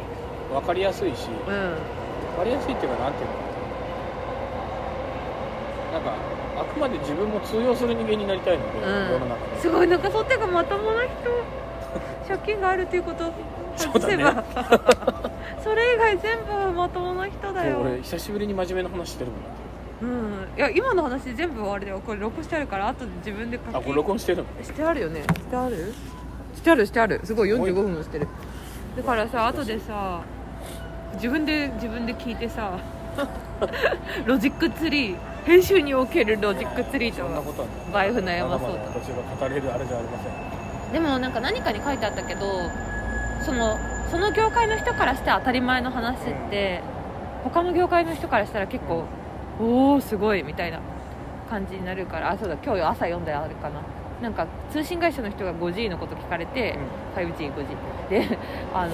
[0.50, 1.76] 分かりやすいし分うん。
[2.36, 3.50] かりやすいっていうかなんていうの。
[5.92, 6.14] なんか
[6.60, 9.12] あくまで自分も通用する人間になりたいので、うん。
[9.12, 9.60] 世の中で。
[9.60, 11.10] すごいなんかそってがまともな人
[12.28, 13.32] 借金があるっていうことを
[13.76, 14.44] 外せば
[15.62, 17.80] それ以外全部まともな人だよ。
[17.82, 19.48] 俺久しぶりに真面目な話してるもんだ
[20.02, 20.58] うん。
[20.58, 22.00] いや今の話全部あれだよ。
[22.04, 24.64] これ録してあるから後で自分で書きあこれ録音してるの？
[24.64, 25.22] してあるよね。
[25.22, 25.92] してある？
[26.56, 27.20] してあるしてある。
[27.24, 28.26] すごい45分もしてる。
[28.96, 30.20] だからさ後でさ
[31.14, 32.72] 自分で自分で聞いてさ
[34.26, 40.32] ロジックツリー編集におけるロジックツリーとそんなはことはねバイフ悩まそうとだ私が語れるあれじゃありません
[40.92, 42.70] でもなんか何かに書いてあったけど
[43.44, 43.78] その
[44.10, 46.80] その業界の人からして当たり前の話って
[47.44, 49.04] 他の業界の人からしたら結構
[49.60, 50.80] おおすごいみたいな
[51.48, 53.80] 感じになるからあそうだ今日朝読んだやあるかな。
[54.20, 56.76] なんか通信会社の人が 5G のこと聞かれて、
[57.16, 58.38] 5G5G で
[58.74, 58.92] あの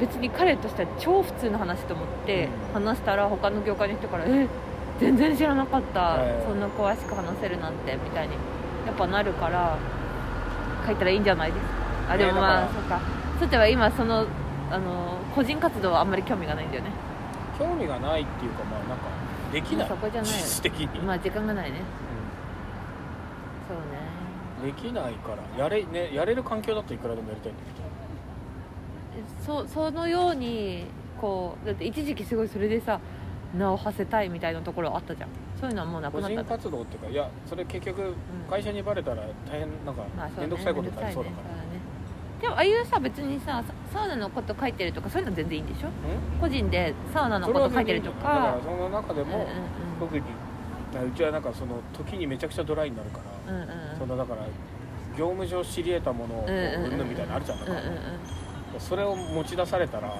[0.00, 2.82] 別に彼としては超普通の話と思ってうん。
[2.86, 4.48] 話したら他の業界の人から「え
[4.98, 6.42] 全然知らなかった、はい。
[6.48, 8.34] そんな詳しく話せるなんて」みたいに
[8.86, 9.76] やっぱなるから
[10.84, 11.64] 書いたらいいんじゃないです
[12.08, 12.12] か？
[12.14, 13.00] あでもまあ、ねそっか。
[13.40, 14.26] そっては今その
[14.70, 16.90] あの個人活動はあんまり興味がないんだよね。
[17.58, 19.04] 興味がないっていうかまあなんか
[19.52, 19.88] できない。
[19.88, 21.78] そこじゃないよ実質的に、まあ時間がないね。
[23.68, 23.82] そうね。
[24.62, 25.64] うんできないから。
[25.64, 27.62] やれ,、ね、やれる環境だといくらでもやりたいんだ
[29.44, 30.84] そそのように
[31.20, 33.00] こうだって一時期すごいそれでさ
[33.56, 35.30] 名を馳せたいみたいなところあったじゃん
[35.60, 38.14] そういうのはもうなくなった人活動っていうかいやそれ結局
[38.48, 40.04] 会社にバレたら大変なんか
[40.38, 45.88] 面倒くさいことになりそうだから、でもああいうさ別にさササウナのこと書いてるとかそういうの全然いいんでしょ？
[46.40, 49.48] 個人でサウナのこと書いてるとだからかその中でも、うんうん
[50.00, 50.24] 特に
[51.06, 53.98] うちはなんかその時にめちゃくちゃドライになるから、うんうんうん。
[53.98, 54.46] そのだから
[55.16, 58.00] 業務上知り得たものをうんうんうんうんぬんみたいなのあるじゃんだから、うんうんうん。
[58.80, 60.10] それを持ち出されたら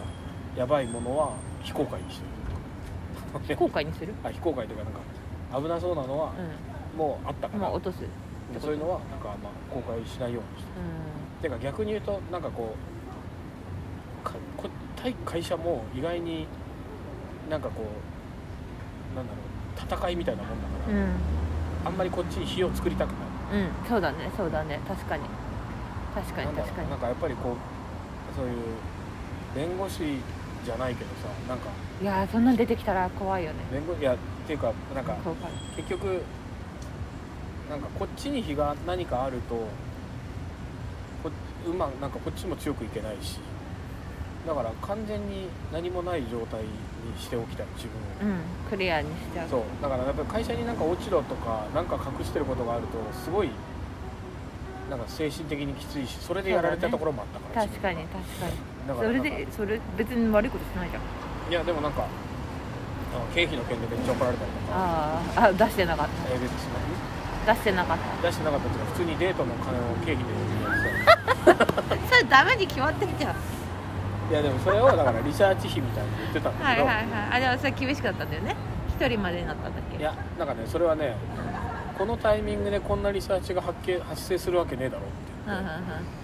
[0.57, 1.33] やばいものは
[1.63, 2.25] 非公開にして
[3.43, 4.13] 非る公開にする？
[4.23, 5.01] あ非公開というかなんか
[5.53, 6.33] 危なそうなのは
[6.95, 8.01] うもうあったから、んまあ落とす。
[8.01, 10.71] でそういうのはなんかまあ公開しないようにして。
[11.41, 12.75] うてか逆に言うとなんかこ
[14.23, 16.47] うかこ対会社も意外に
[17.49, 17.83] なんかこ
[19.13, 21.11] うなんだろう戦いみたいなもんだから、んうん。
[21.85, 23.11] あんまりこっちに火を作りたく
[23.53, 23.63] ない。
[23.63, 23.89] うん。
[23.89, 25.23] そうだねそうだね確かに。
[26.15, 26.87] 確かに確かに。
[26.89, 28.55] うなんかやっぱりこうそういう
[29.55, 30.19] 弁護士
[30.65, 31.71] じゃないけどさなんか。
[32.03, 33.59] いやーそんなん出てきたら怖いよね。
[33.73, 34.17] 弁護いや
[34.51, 35.17] っていうかなんか
[35.77, 36.23] 結局
[37.71, 41.31] なんかこっちに非が何かあるとこ
[41.67, 43.39] うまなんかこっちも強くいけないし
[44.45, 46.69] だから完全に何もない状態に
[47.21, 47.87] しておきたい自
[48.21, 48.41] 分を、うん
[48.71, 49.63] クリアにしちゃうそう。
[49.83, 53.51] だからやっぱり会社になんか落ちろとかなんか隠してることがあるとすごい
[54.89, 58.53] なんか精神的にきついしそれでやられたところもあったから確かに確かに。
[58.87, 61.51] それだからなんかでそれ別に悪いことしないじゃん。
[61.51, 62.07] いやでもなんか
[63.35, 64.75] 経費の件でめっちゃ怒られたりとか。
[64.75, 66.59] あーあ出してなかっえー別に
[67.47, 68.23] た出してなかった。
[68.29, 71.97] 出してなかったっていうか普通にデートの金を経費でやってた。
[72.09, 73.35] それダメに決まってるじゃん。
[74.31, 77.07] いやでもそれをだからリサーチ費みたいに言ってたんだけど、はいはいはい。
[77.33, 78.55] あでもそれ厳しかったんだよね。
[78.89, 79.97] 一人までになったんだっけ。
[79.99, 81.17] いやなんかねそれはね
[81.99, 85.51] このタイミングでこんなリサーチが発見発生するわけねえだろうって。
[85.51, 86.20] うんうんうん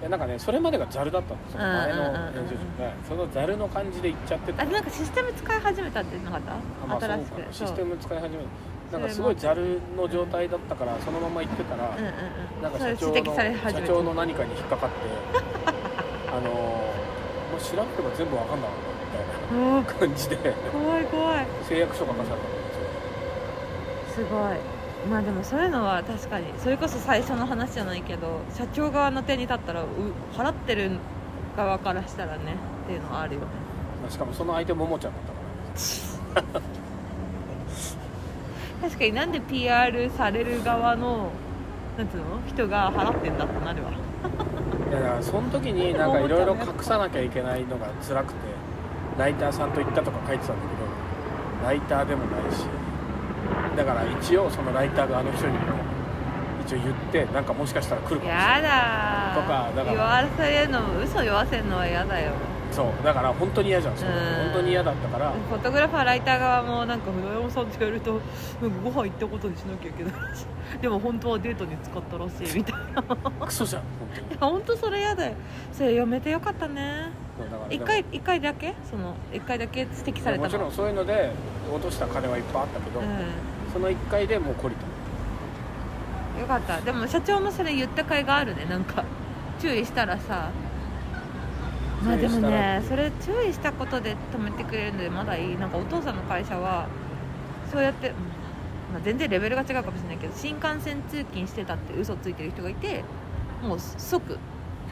[0.00, 2.92] いやなんかねそれまでがザルだったのその前の編集長が。
[3.06, 4.62] そのザルの感じで言っちゃってた。
[4.62, 6.56] あなんかシステム使い始めたってなかった、あ
[6.88, 7.14] まあそうか。
[7.16, 8.48] 新しくシステム使い始める
[8.90, 12.10] そうんなかすごいザルの状態だったからそのまま行ってたら、うんうんう
[12.60, 12.62] ん。
[12.62, 13.82] なんか社長の社た。
[13.86, 14.94] 長の何かに引っかかって。
[16.32, 17.00] あのー
[17.50, 20.36] もう調べれば全部わかんだろうなみたいな感じで。
[20.72, 21.46] 怖い怖い。
[21.68, 22.46] 誓約書書かされたんで
[24.14, 24.24] すよ。
[24.24, 29.86] すごいまあでもそういうのは確かにそれこそ最初の話じゃないけど社長側の手に立ったらう
[30.34, 30.92] 払ってる
[31.56, 33.46] 側からしたらねっていうのはあるよね。
[34.02, 35.22] まあしかもその相手ももちゃんだっ
[36.34, 36.60] たから。
[38.82, 41.30] 確かになんで PR される側の
[41.98, 43.90] なんつうの人が払ってんだってなるわ。
[43.90, 48.40] いやだからその時になんかいろいろ隠さなきゃいけないのが辛くて
[49.18, 50.68] ライターさんと行ったとか書いてたんだけ
[51.62, 52.64] どライターでもないし
[53.76, 55.60] だから一応そのライター側の人にも
[56.66, 58.62] 一応言ってなんかもしかしたら来るかもしれない。
[58.62, 59.32] やだ。
[59.32, 59.96] ーとかだから。
[59.96, 62.32] 言わせるの嘘言わせるのは嫌だよ。
[62.70, 63.94] そうだから本当に嫌じゃん。
[63.94, 64.00] うん。
[64.00, 64.06] 本
[64.54, 65.32] 当に嫌だったから。
[65.32, 68.20] フォトグラファーライター側もなんか船山さんってやると
[68.62, 70.42] なんかご飯行ったことにしなきゃいけないらし。
[70.42, 73.02] いでも本当はデートに使ったらしいみたいな。
[73.46, 75.32] クソじゃん本当本当それ嫌だよ。
[75.72, 77.08] それやめてよかったね。
[77.36, 78.74] そうだからでも一回一回だけ？
[78.88, 81.32] その一回だけ指摘されたのもちろんそういうので
[81.74, 83.02] 落とした金はいっぱいあったけど、う
[83.72, 84.86] その1回でもう懲りた。
[86.38, 86.80] んよかった。
[86.80, 88.64] でも社長もそれ言った甲斐があるね。
[88.64, 89.04] なんか
[89.60, 90.50] 注意したらさ。
[92.04, 95.56] まあでもねそれ注意したことで止めてくれるのでまだいい。
[95.58, 96.88] なんかお父さんの会社は
[97.70, 98.14] そうやって、うん。
[98.92, 103.04] まあ、全然レベルが違うかもしれないけど新幹線通勤してたって嘘ついてる人がいて
[103.62, 104.36] もう即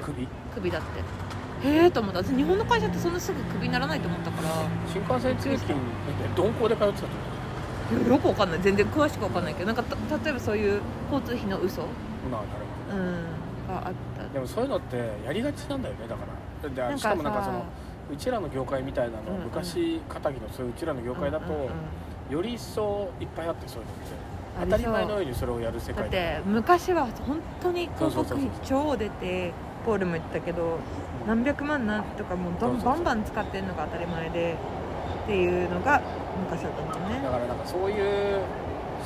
[0.01, 1.68] 首クビだって。
[1.68, 2.22] へえと思った。
[2.22, 4.49] 私日本の会社ってそんなすぐクビにならないと思ったから。
[4.93, 5.76] 新幹線通勤
[6.37, 7.38] 鈍行で通ってたってこいや
[8.09, 8.61] よくわかんない。
[8.61, 10.80] 全然詳しくわかんないけどなんかた例えばそういう
[11.11, 11.82] 交通費の嘘。
[11.82, 11.89] と
[12.30, 12.64] まあなる。
[12.91, 13.14] ほどうん。
[13.68, 14.32] があった。
[14.32, 16.91] でもそういうのってやりがちなんだよねだから。
[16.93, 17.64] でしかもなんかそさの
[18.12, 21.70] うちらの業界みたいなの、うんうん昔かぎのそういううちらの業界だと、うんうんうん。
[22.34, 24.28] より一層いっぱいあってそういうのって
[24.61, 29.53] 当たり前のようにそれをやる世だっ界て昔は本当に広告費超出て
[29.86, 30.78] ポールも言ってたけど
[31.26, 34.57] 何百万なんとかもうバンバン使ってるのが当たり前で
[35.29, 36.01] っていうのが
[36.51, 37.20] 昔だったもんだね。
[37.20, 38.41] からなんかそういう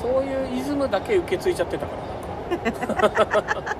[0.00, 1.92] そういうイズムだけ受け継いちゃってたか
[2.52, 2.94] ら。
[2.94, 3.76] なんか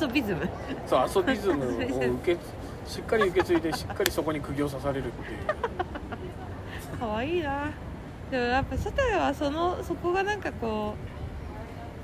[0.00, 0.48] 遊びズム。
[0.86, 1.68] そう遊びズムを
[2.14, 2.40] 受け
[2.90, 5.38] しっかり受け継いでしっかりそこに釘を刺されるっていう。
[6.98, 7.72] 可愛いな。
[8.30, 10.94] でもやっぱ初代はそのそこがなんかこ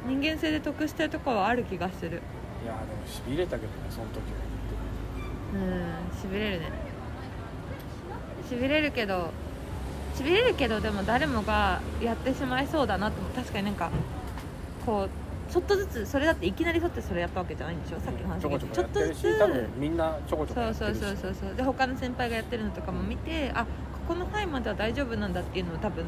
[0.07, 2.21] う人間性で得してるところはある気がする。
[2.63, 4.23] いやでもしびれたけどねその時は。
[5.55, 6.84] うんしびれるね
[8.49, 9.31] しびれるけど
[10.15, 13.91] しびれるけどでも誰もがやってしまいそうだなと確かになんか
[14.87, 18.01] こうちょっとずつそれだっていきなりそってそれやったわけじゃないんでしょ？
[18.01, 21.55] さっきの話ちょこちょってるちょっとずつみんなちょこちょこそうそうそうそうそう。
[21.55, 23.69] で他の先輩がやってるのとかも見てあこ
[24.09, 26.05] この範囲までは大丈夫なんだっていうのを多分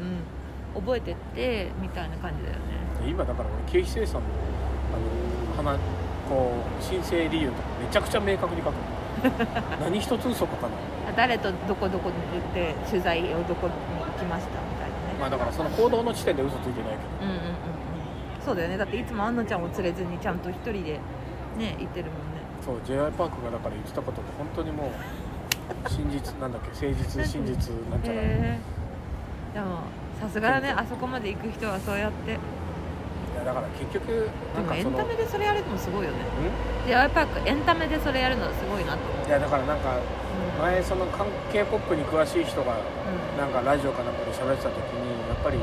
[0.75, 2.59] 覚えてってみたいな感じだよね。
[3.07, 4.27] 今だから俺経費精算の
[5.57, 5.79] あの花
[6.29, 8.73] こう申請理由とかめちゃくちゃ明確に書く。
[8.73, 8.81] の
[9.81, 10.71] 何一つ嘘書かない。
[10.71, 15.19] あ誰とどこどこに行って取材をどこに行きましたみたいなね。
[15.19, 17.25] まあだからその行動の時点で嘘ついてないけど。
[17.25, 17.41] うんうんうん。
[17.41, 17.57] うん
[18.47, 18.77] そうだよね。
[18.77, 20.79] だっていつもアンナちゃんを連れずにちゃんと一人で
[21.59, 22.39] ね行ってるもんね。
[22.63, 28.59] そう j y パークがだから言ってたことが本当にもう真実なんだっけ誠実真実なんちゃらへえ
[29.53, 29.83] でも
[30.21, 30.71] さすがだね。
[30.71, 32.31] あそこまで行く人はそうやって。
[32.31, 36.17] でいやだから結局なんもエンタメでそれやるのもすごいよね。
[36.17, 38.99] ん？j y パークエンタメでそれやるのはすごいなと。
[39.11, 43.37] 思ういやだからなんかうん前その関係ポップに詳しい人がうん。
[43.37, 45.59] なんかラジオかなんかで喋ってた時にやっぱり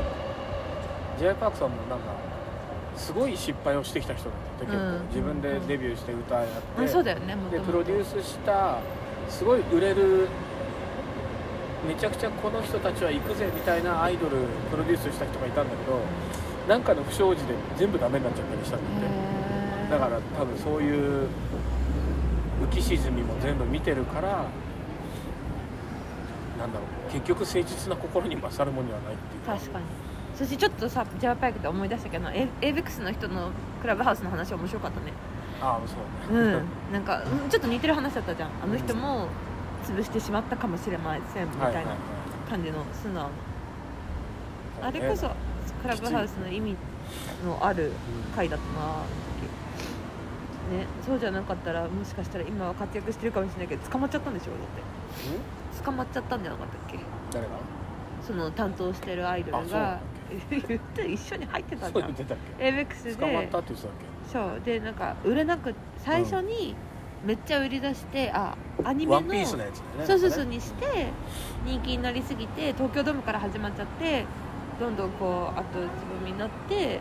[1.19, 2.15] j y パークさんもなんか
[2.95, 5.07] すごい失敗をしてきた人なんだって結構、うん。
[5.07, 8.79] 自分でデビューして歌やって、あそうだよねもとでもプロデュースした
[9.29, 10.27] すごい売れる
[11.87, 14.37] めちゃくちゃこの人たちは行くぜみたいなアイドル
[14.71, 15.99] プロデュースした人がいたんだけど
[16.67, 19.25] なんかの不祥事で全部ダメになっちゃったりしたんだって。
[19.91, 21.27] だから多分そういう
[22.65, 24.45] 浮き沈みも全部見てるから
[26.57, 29.41] なんだろう結局誠実な心に勝るものにはないっていう。
[29.41, 29.85] か確かに。
[30.35, 33.51] そしてちょっとさ j y パークで思い出したけど ABEX の人の
[33.81, 35.13] クラブハウスの話面白かったね。
[35.61, 35.95] ああそ
[36.33, 36.43] うね。
[36.43, 36.93] うん。
[36.93, 38.49] なんかうんちょっと似てる話だったじゃん。
[38.63, 39.27] あの人も
[39.85, 41.95] 潰してしまったかもしれませんみたいな
[42.49, 43.29] 感じの素直な。
[44.87, 45.29] あれこそ
[45.81, 46.75] クラブハウスの意味
[47.45, 47.91] のある
[48.35, 49.03] 回だったな
[50.71, 54.81] ねそうじゃなかったらもしかしたら今は活躍してるかもしれないけど捕まっちゃったんでしょだって。
[55.77, 55.83] うん？
[55.85, 56.99] 捕まっちゃったんじゃなかったっけ？
[57.31, 57.51] 誰が？
[58.25, 59.99] その担当してるアイドルが
[60.49, 63.87] 言って一緒に入ってたじゃそう言ってたっけ？ABEX 捕まっでたって言って
[64.33, 64.61] たっそう。
[64.65, 66.75] でなんか売れなく最初に
[67.23, 71.07] めっちゃ売り出してあアニけメのワンピースのやつねそうそうそうにして
[71.65, 74.25] 人気になりすぎて東京ドームから始まっちゃって
[74.79, 76.99] どんどんこう後つぼみになって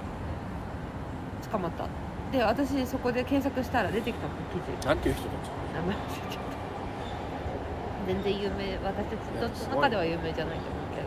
[1.51, 1.87] 捕まった
[2.35, 4.87] で私そこで検索したら出てきたもん記事。
[4.89, 5.51] なんていう人たち？
[5.73, 11.07] 名前忘れちゃった全然有名私たちの中では有名じゃないと思うけど。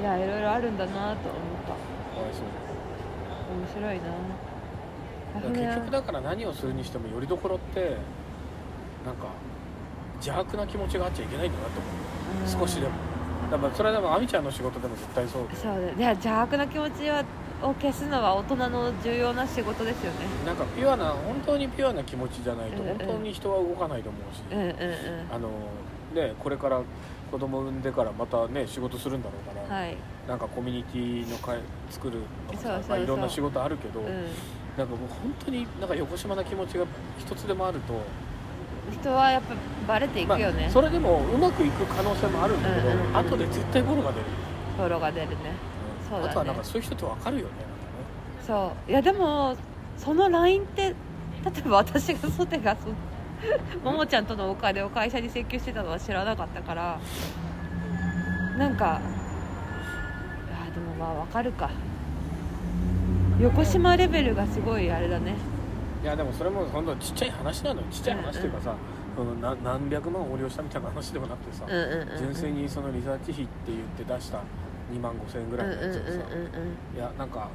[0.00, 1.16] いやいろいろあるんだなと思っ
[1.64, 1.68] た。
[1.68, 1.76] か
[2.20, 2.46] わいそう。
[3.56, 4.02] 面白いな
[5.50, 7.96] 結局だから何をするにしてもよりどころって
[9.04, 9.28] なんか
[10.16, 12.66] 邪悪な気持ちがあっちゃいけないんだなと思う。
[12.68, 12.92] 少しでも。
[13.50, 17.24] だからそれはでも亜美ちゃんの仕事でも絶対そうでそうだいや邪悪な気持ちは
[17.64, 20.18] を消すのは大人の重要な仕事ですよね。
[20.46, 24.74] なんかピュアな本当にピュアな気持ちじゃないと本当に人は動かないと思うし、うんうんうん。
[25.32, 25.48] あの
[26.14, 26.82] ねこれから
[27.30, 29.96] 子供産んでからまたね仕事するんだろうから、はい。
[30.28, 31.58] なんかコミュニティの会
[31.90, 34.06] 作るとかまあ、いろんな仕事あるけど、うん。
[34.76, 36.84] なんかもう本当になんか横島な気持ちが
[37.18, 37.94] 一つでもあると、
[38.92, 39.54] 人はやっぱ
[39.86, 43.16] バレていくよね、それでもうまくいく可能性もあるんだけど、うんうんうん。
[43.16, 44.26] 後で絶対ボロが出る、
[44.78, 45.34] ボロが出るね
[46.08, 46.30] そうだね。
[46.30, 47.50] あとはなんかそういう人って分かるよね
[48.46, 48.90] そう。
[48.90, 49.56] いやでも
[49.96, 50.94] その LINE って例
[51.58, 52.88] えば私がソテがそ
[53.84, 56.98] もも ちゃんとのお金を会社に請求してたのは知らなかったから。
[58.58, 61.70] なんかあでもまあわかるか。
[63.40, 65.34] 横島レベルがすごいあれだね。
[66.04, 67.86] いやでもそれも本当ちっちゃい話なのよ。
[67.90, 68.74] ちっちゃい話っていうかさ、
[69.16, 72.18] そのな何百万横領したみたいな話でもなくてさ、うんうんうんうん。
[72.18, 74.38] 純粋にそのリサーチ費って言って出した
[74.92, 76.10] 2万5千円ぐらいのやつをさ、
[76.94, 77.48] いやなんか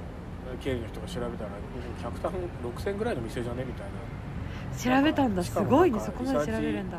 [0.62, 1.52] 経理の人が調べたら
[2.02, 2.32] 客単
[2.64, 3.64] 6000ぐらいの店じゃね？
[3.64, 3.92] みたいな。
[5.00, 5.44] 調べたんだ。
[5.44, 6.00] すごいね。
[6.00, 6.98] そこまで調べるんだ。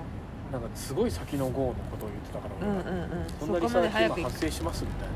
[0.52, 3.26] なんかすごい先の号のことを言ってたからうんうんうん。
[3.38, 5.14] そんなリサーチ今発生しますみたいな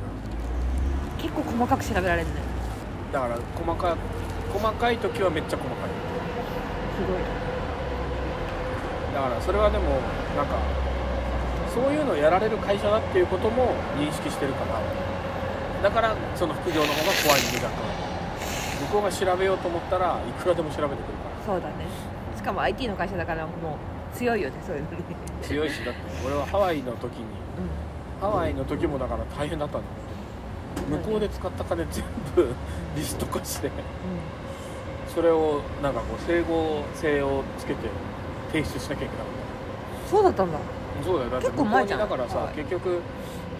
[1.20, 2.34] 結構細かく調べられるね。
[3.12, 3.96] だから細か
[4.52, 5.88] 細かい時はめっちゃ細かい。
[6.94, 7.18] すごい。
[9.14, 9.84] だからそれはでも
[10.36, 10.58] なんか
[11.74, 14.80] そういうのをやられる会社だっていうことも認識してるから
[15.84, 17.88] だからその副業の方が怖いんでだから
[18.80, 21.44] 向こうが調べようと思ったらいくらでも調べてくるから。
[21.44, 21.74] そうだね。
[22.34, 24.96] しかも IT の会社だからもう強いよねそういうのに。
[25.42, 27.26] 強いしだって俺はハワイの時に
[28.18, 32.02] ハワイの時もだから大変だったんだよ向こうで使った金全
[32.34, 32.48] 部
[32.96, 33.70] リスト化して。
[35.14, 37.88] それをなんかこう整合性をつけて
[38.48, 39.26] 提出しなきゃいけなかっ
[40.10, 40.58] そうだったんだ。
[40.58, 41.30] たそうだよ。
[41.30, 43.00] だって向こうにだからさはい結局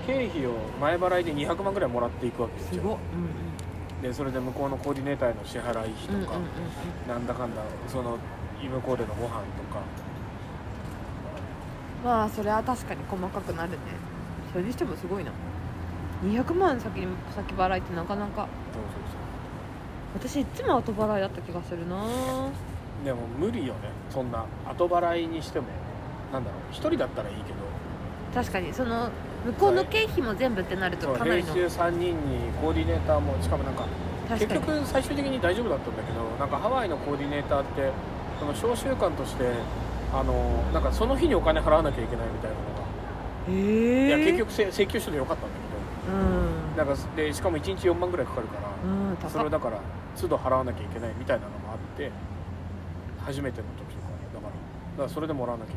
[0.07, 2.74] 経費を前払いで200万ぐらいもらっていくわけですよ。
[2.74, 2.98] すごっ。
[4.02, 6.36] でそれで向こうのコーディネーターへの支払い費とか、うんうんうんう
[7.07, 7.09] ん。
[7.09, 8.18] なんだかんだその
[8.62, 9.30] 向こうでのご飯と
[9.72, 9.80] か。
[12.05, 13.78] まあそれは確かに細かくなるね。
[14.52, 15.32] それにしてもすごいな。
[16.22, 18.46] 200万先に先払いってなかなか。
[18.72, 18.82] そう
[20.20, 22.05] そう私いつも後払いだった気がするな。
[23.05, 23.90] でも無理よね。
[24.11, 25.66] そんな後払いにしても。
[26.32, 26.61] なんだろう。
[26.70, 27.59] 一人だったらいいけど。
[28.34, 28.72] 確かに。
[28.72, 29.09] その
[29.45, 31.55] 向こうの経費も全部ってなるとかなりの。
[31.55, 33.84] 編集3人にコーディネーターもしかもなんか
[34.38, 37.90] 結局最終的に大丈夫だったんだけどなんかハワイのコーディネーターって
[38.40, 39.45] その召集官として
[40.12, 42.84] あのなんかその日にお金払わなきゃいけないみたいなのが、
[43.51, 45.57] へえいや結局せ請求書でよかったんだ
[46.09, 46.74] うん。
[46.74, 48.68] けどなんかでしかも1日4万ぐらいかかるから
[49.22, 49.78] うんそれをだから
[50.18, 52.11] 都度払わなきゃいけないみたいなのもあって
[53.24, 55.74] 初めての時とかだからだからそれでもらわなきゃい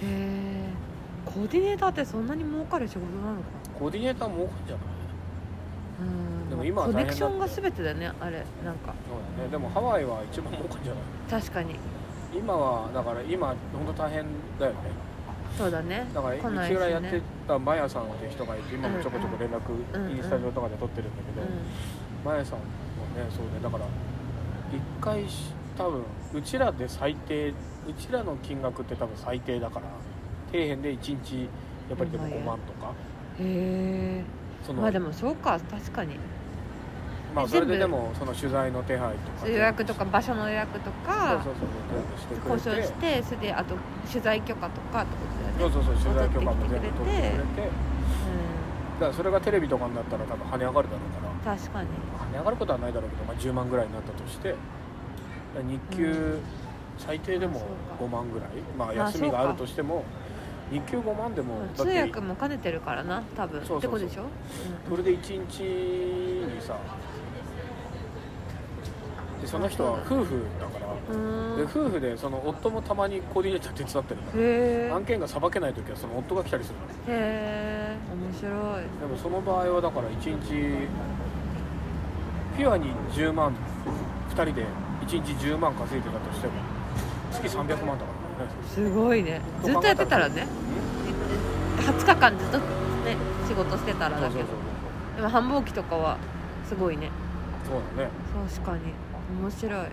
[0.00, 0.14] けない。
[0.14, 0.89] へえ
[1.24, 3.78] コーディネーターってそんなに儲かる仕事なのかな？
[3.78, 4.84] コーディネーター儲かんじゃない。
[6.00, 6.02] う
[6.46, 6.50] ん。
[6.50, 7.22] でも今はコ大変だって。
[7.22, 8.38] ネクションが全てだねあれ。
[8.64, 8.94] なんか。
[9.06, 9.50] そうだね。
[9.50, 11.02] でもハワイは一番儲かんじゃない。
[11.42, 11.76] 確かに。
[12.32, 14.24] 今はだから今本当大変
[14.58, 14.78] だよね。
[15.58, 16.06] そうだね。
[16.14, 19.60] だから来ないしうちぐらいやってねたマヤさんっていう人がいて今もちょこちょこ連絡
[19.94, 21.46] うんうんインスタ上とかで取ってるんだけど、
[22.24, 23.84] マヤさんもねそうねだから
[24.72, 26.04] 一回し多分
[26.34, 27.54] うちらで最低う
[27.98, 29.86] ちらの金額って多分最低だから
[30.52, 31.48] 底辺で1日
[31.88, 32.92] やっぱりでもうまい5万とか。
[33.40, 34.24] うんへえ
[34.74, 36.16] まあでもそうか確かに。
[37.34, 39.48] まあえそれででもその取材の手配とか。
[39.48, 42.68] 予約とか場所の予約とそうかそうそう全部してくれて。
[42.68, 43.74] 交渉してそれであと
[44.10, 45.74] 取材許可とかってことだよね。
[45.74, 47.08] そうそうそう取材許可も全部取ってくれて。
[47.08, 47.70] う
[49.00, 51.54] だからそれがテレビとかになったら多分跳ね上がるだろうから。
[51.54, 51.88] ん確かに。
[51.88, 54.54] 跳ね上がることはないだろうけど、まあ、10万ぐらいになったとして。
[55.56, 56.42] 日給、うん
[57.00, 58.04] 最低でもそうか。
[58.04, 58.48] 5万ぐらい。
[58.76, 60.04] まあまあ休みがあるとしても
[60.70, 63.60] 日給5万でも通訳も兼ねてるからな多分。
[63.64, 63.98] そうそうそう。
[63.98, 64.24] ってことでしょ？
[64.88, 66.76] それで1日にさ
[69.40, 70.86] でその人は夫婦だから。
[71.56, 74.38] で夫婦でその夫もたまにコーディネーター手伝ってるか
[74.90, 76.84] ら案件がさばけない時はその夫が来たりするの。
[76.86, 77.96] へえ。
[78.14, 78.48] 面白
[78.80, 78.84] い。
[79.00, 80.28] でもその場合はだから1日
[82.56, 83.54] ピュアに10万
[84.28, 84.64] 2人で
[85.06, 86.52] 1日10万稼いでたとしても
[87.32, 88.14] 月300万だから。
[88.14, 88.19] ね
[88.74, 89.40] すごいね。
[89.62, 90.46] ずっとやってたらね。
[91.78, 92.64] 20日間ずっとね
[93.48, 94.44] 仕事してたらだけど。
[95.16, 96.16] でも繁忙期とかは
[96.68, 97.10] すごいね。
[97.64, 98.10] そうだね。
[98.48, 98.92] 確かに。
[99.40, 99.86] 面白い。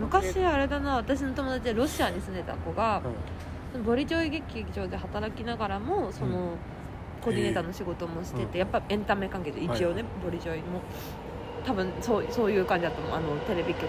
[0.00, 3.02] 昔あれだな私の友達でロシアに住んでた子が
[3.84, 6.52] ボリジョイ劇場で働きながらもその、
[7.20, 8.58] コーディネーターの仕事もしてて、うん。
[8.58, 10.80] やっぱエンタメ関係で一応ね、はいボリジョイも
[11.66, 13.16] 多分そうそういう感じだと思う。
[13.16, 13.88] あのテレビ局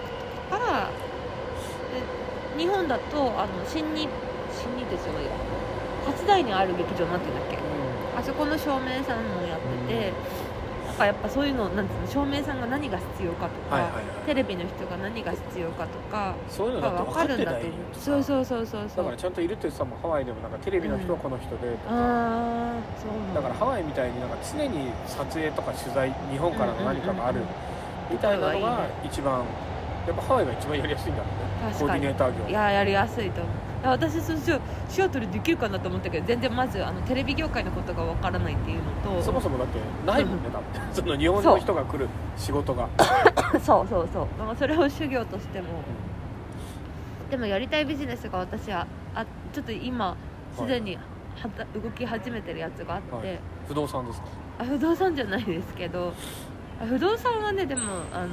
[0.50, 0.92] かからで
[2.60, 4.06] 日本だとあの新日
[4.52, 5.30] 新日鉄じゃないや。
[6.04, 7.58] 初台にある劇場なんていうんだっけ？
[8.18, 10.12] あそこの照明さんもやってて、
[10.86, 14.04] なんかやっぱそういうのなんていうの照明さんが何が必要かとか、はいはいはい。
[14.26, 18.44] テレビの人が何が必要かとかそういうのだって分かるんだと思うよそうそう。
[18.44, 23.40] そうそうそうだからちゃんといるって言ってたもんハワイでもなんかテレビの人はこの人でとか、ああそうだ。
[23.40, 27.40] からハワイみたいになんか常に撮影とか取材日本からの何かがある
[28.10, 29.44] みたいなのが一番
[30.10, 31.74] やっぱハワイが一番やりやすいんだろうね。
[31.78, 32.48] コーディネーター業。
[32.48, 33.54] いややりやすいと思う。
[33.82, 40.50] 私そうしようシアトルできるかなと思ったけど全然まずあのテレビ業界のことがわからないっていうのとそもそもだってないもんね。
[40.52, 42.88] だってその日本の人が来る仕事が。
[43.62, 44.26] そうそうそう。
[44.38, 45.68] まあそれを修行としても。
[47.30, 50.16] でもやりたいビジネスが私はあちょっと今
[50.56, 53.38] すでにはた動き始めてるやつがあって、はい。
[53.68, 54.26] 不動産ですか？
[54.58, 56.12] あ不動産じゃないですけど。
[56.82, 57.82] あ不動産はねでも
[58.12, 58.28] あの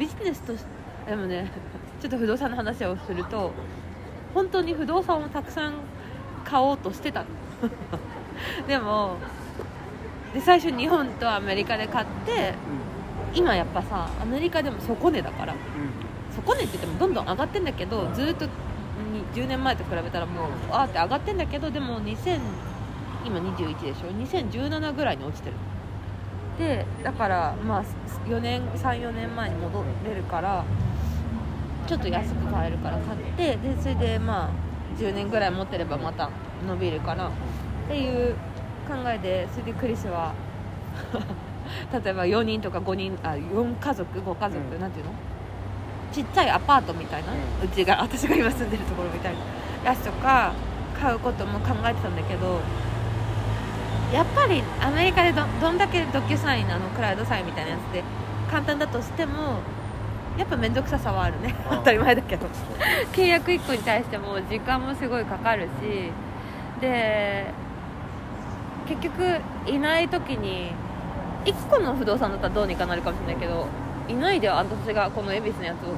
[0.00, 0.64] ビジネスとし
[1.06, 1.50] でもね
[2.00, 3.52] ちょっと不動産の話をすると
[4.34, 5.74] 本当に不動産をたくさん
[6.44, 7.26] 買おうとしてたの。
[8.66, 9.16] でも
[10.32, 12.54] で最初日本とアメリカで買って
[13.34, 15.54] 今やっぱさアメリカでも底値だから。
[16.30, 18.50] 底値って言ってもどんどん上がってんだけどずーっとに
[19.34, 22.38] 10年前と比べたらもうあーって上がってんだけどでも2000
[23.24, 25.56] 今21でしょ？2017ぐらいに落ちてる
[26.58, 27.84] でだからまあ
[28.28, 30.64] 4年34年前に戻れるから
[31.86, 34.50] ちょっと安く買えるから買ってでそれでまあ
[34.98, 36.30] 10年ぐらい持ってればまた
[36.66, 37.30] 伸びるからっ
[37.88, 38.34] ていう
[38.88, 40.34] 考えでそれでクリスは
[41.92, 44.80] 例えば4人とか5人あ4家族5家族、うん。
[44.80, 45.12] なんていうの？
[46.12, 49.34] ちっちゃいアパートみたいな、ううちが私が今住んでるところみたい
[49.84, 50.52] なやつとか
[51.00, 52.58] 買うことも考えてたんだけど
[54.12, 58.02] やっぱりアメリカでどどんだけドキュサインあのクラウドサインみたいなやつで
[58.50, 59.58] 簡単だとしても
[60.36, 61.54] やっぱ面倒くささはあるね。
[61.68, 62.46] 当たり前だけど。
[63.12, 66.10] 契約1個に対しても時間もすごいかかるし。
[66.80, 67.52] で
[68.88, 70.72] 結局いない時に
[71.44, 73.66] 1個の不動産だったらどうにかなるかもしれないけど
[74.08, 75.94] いないで私がこの恵比寿のやつを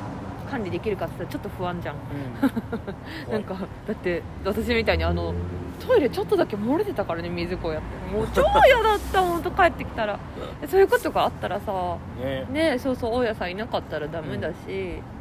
[0.53, 1.97] 管理できるかって言ったらちょっと不安じゃん。
[1.97, 3.33] うん。
[3.33, 3.55] なんか
[3.89, 5.35] だって私みたいにあの
[5.81, 8.25] トイレちょっとだけ漏れてたからね水こうやっても。
[8.25, 10.19] う 超嫌だったもんと帰ってきたら。
[10.61, 12.47] でそういうことがあったらさね。
[12.51, 14.55] ねそうそう大家さんいなかったらダメだし、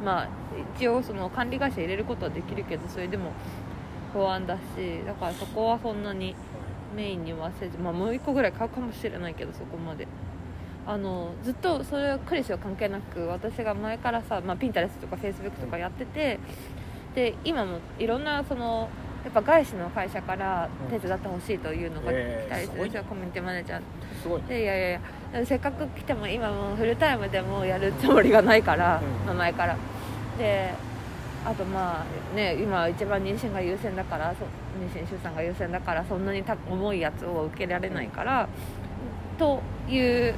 [0.04, 0.28] まあ
[0.76, 3.32] 一応その管理会社入れることはできるけどそれでも
[4.12, 4.60] 不安だし
[5.06, 6.34] だからそこはそんなに
[6.94, 10.06] メインにはせずまあもう一個ぐらい買うかもしれないけどそこまで
[10.86, 16.38] あのずっとそれはクリスは関係なく私が前からさ、まあ、ピンタレスとかフェイスブックとかやってて
[17.14, 18.88] で今もいろんなその
[19.22, 22.80] やっぱ外資の会社から手伝ってほしいというのが来たりする。
[22.80, 23.80] んですよ、コミュニティマネージャー。
[24.20, 25.00] すごいでいやいやい
[25.34, 29.26] やせっかく来ても今もうフルタイムでもやるつもりがないから、うん。
[29.26, 29.76] まあ前から。
[30.38, 30.70] で
[31.44, 34.44] あとまあね今一番妊娠が優先だからそ
[34.80, 38.48] 妊娠出産が優先だからそんなにた重いやつを受けられないから、
[39.38, 40.34] という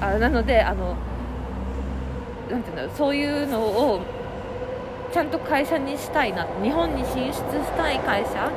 [0.00, 0.96] あなのであの
[2.50, 4.00] なんていうんだろうそういうのを
[5.12, 7.42] ちゃんと会社にしたいな日本に進出し
[7.76, 8.50] たい会社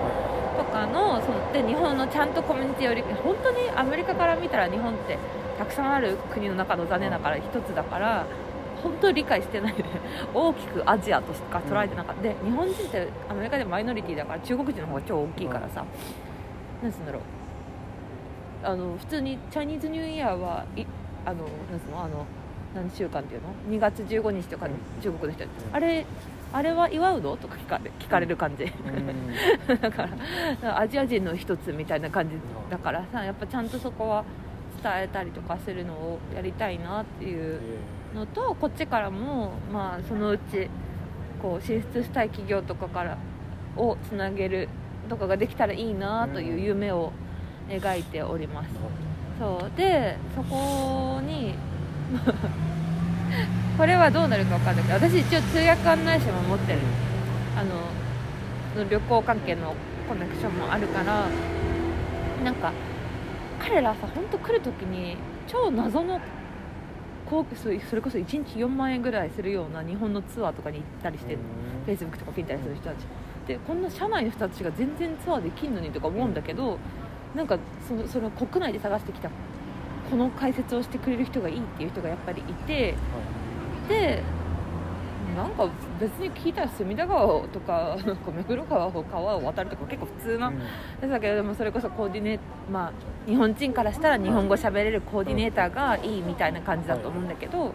[0.58, 5.18] とかのそので日本のちゃんとコミュニティを理解本当にアメリカから見たら日本って
[5.58, 8.26] たくさんある国の中の残念ながら一つだから
[8.84, 9.84] 本当に理解してないで
[10.34, 12.22] 大きくアジアとしか捉えてなかった。
[12.22, 15.84] で日本人ってアメリカでマイノリティだから中国人の方が超大きいからさ、
[16.84, 17.22] なんつうんだろう。
[18.64, 20.86] あの普通にチャイニーズニューイヤーはい
[21.28, 22.04] あのなんつうの？
[22.04, 22.26] あの
[22.74, 26.06] 何週間っていうの？2月15日とかに中国の人に、あれ
[26.54, 27.36] あれは祝うの？
[27.36, 29.76] とか聞かれ聞かれる感じ、うん。
[29.82, 30.08] だか
[30.62, 32.36] らアジア人の一つみたいな感じ
[32.70, 34.24] だからさやっぱちゃんとそこは
[34.82, 37.60] 伝えたりとかするのをやりたいなっていう
[38.16, 40.70] のとこっちからもまあそのうち
[41.42, 43.18] こう進出したい企業とかから
[43.76, 44.70] をつなげる
[45.10, 47.12] とかができたらいいなという夢を
[47.70, 48.70] 描いております、
[49.40, 49.78] そう。
[49.78, 51.54] でそこに
[53.78, 56.80] これはどうなるか分かんないけど私一応通訳案内士も持ってる。
[57.56, 59.74] あの旅行関係の
[60.08, 61.28] コネクションもあるから
[62.44, 62.72] なんか
[63.60, 65.18] 彼らさ本当来る時に
[65.48, 66.22] 超謎の
[67.28, 71.40] 航空それそれこそ1日4万円ぐらいするような日本のツアーとかに行ったりしてる。
[71.86, 72.98] フェイスブックとかピンタリする人たち。
[73.48, 76.78] でこんな社内の人たちが全然ツアーできんのにとか思うんだけど、
[77.38, 77.58] なんか
[77.88, 79.30] そのその国内で探してきた
[80.10, 82.96] この解説をしてくれる人がいいっていう人がやっぱりいて
[83.88, 84.24] で
[85.36, 85.70] なんか
[86.00, 90.52] 別に聞いたら隅田川とか なんか目黒川を川を渡るとか結構普通な
[91.02, 92.40] だけどでもそれこそコーディネー
[92.72, 92.92] まあ
[93.30, 97.72] 日本人からしたら日本語喋れるコーディネーターがいいみたいな感じだと思うんだけど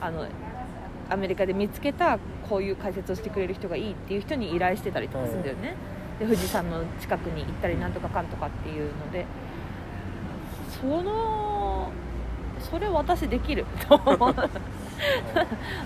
[0.00, 0.26] あの
[1.08, 5.74] アメリカで見つけたこういう解説をしてくれる人がいいっていう人に依頼してたりとかするんだよね、
[6.20, 9.24] で富士山の近くに行ったりなんとかかんとかっていうので
[10.80, 11.90] その
[12.60, 13.64] それ私できる。
[13.88, 13.94] と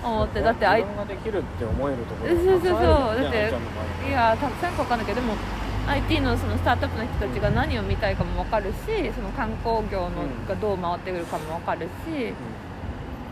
[0.02, 3.22] 思ってだってあい自分ができるって思えるところそうそうそう。
[3.22, 3.52] だって
[4.08, 5.34] いやたくさんか分かんないけどでも
[5.86, 12.34] IT のそのスタートアップの人たちが何を見たいかも分かるしその観光業のうんがどう回ってくるかも分かるし、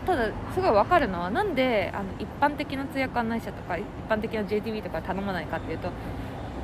[0.05, 5.89] ただすごい分かるのはなんであの一般的な通訳案内者とか一般的な JTB とか頼まないかっていうと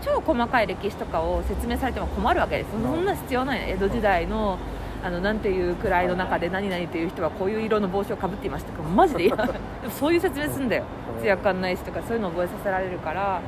[0.01, 2.71] 超細かい歴史とかを説明されても困るわけです。
[2.71, 3.69] そんな必要ない。
[3.71, 4.57] 江戸時代の
[5.01, 9.53] あのなんていう位の中で何々という人はこういう色の帽子をかぶっていましたとかマジでいらないで
[9.87, 10.83] もそういう説明すんだよ。
[11.15, 11.21] うん。
[11.21, 13.41] 艶感ないしとかそういうの覚えさせられるから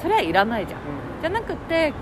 [0.00, 0.80] それはいらないじゃん。
[1.20, 1.92] じゃなくて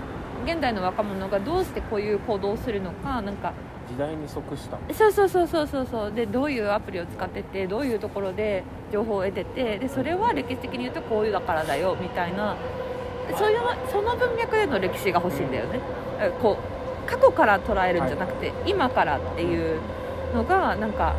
[0.45, 3.53] 現代の若者がどうしてこういう行動をするのかなんか
[3.89, 4.77] 時代に即した。
[4.93, 6.11] そうそうそうそうそうそう。
[6.11, 12.55] でどういうアプリを使っててどういうところで情報を得ててでそれは歴史的に言うとこういうだからだよみたいな
[13.37, 15.79] そういうのその文脈での歴史が欲しいんだよね。
[16.41, 19.79] こう過去から捉えるんじゃなくて、今からっていう
[20.33, 21.15] のがなんか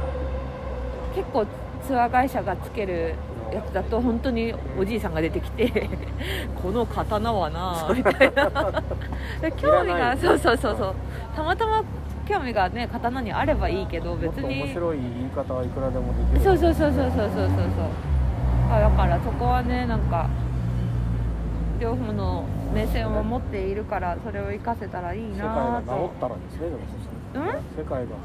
[1.15, 1.47] 結構
[1.87, 3.15] ツアー会社がつける
[3.53, 5.89] やつだと本当におじいさんが出てきて
[6.63, 8.51] この刀はなみたいな。
[9.41, 10.95] で興味がそうそうそうそう。
[11.37, 11.83] たまたま
[12.27, 14.63] 興味がね刀にあればいいけど別に。
[14.63, 16.41] 面白い言い方はいくらでもできる。
[16.41, 17.53] そうそうそうそうそうそうそうそう。
[18.73, 20.27] あだからそこはねなんか
[21.81, 28.17] 両方の目線を持っているからそれを活かせたらいい世界なが治とったらですねでもそしたらうん世界がこ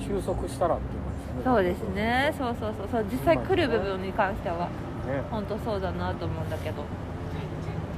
[0.00, 1.04] う収束したらっていう
[1.42, 2.34] そうで感じすね。
[2.38, 2.88] そうそうそう。
[2.92, 4.68] そう実際来る部分に関しては
[5.06, 5.22] ね。
[5.30, 6.84] 本当そうだなと思うんだけど。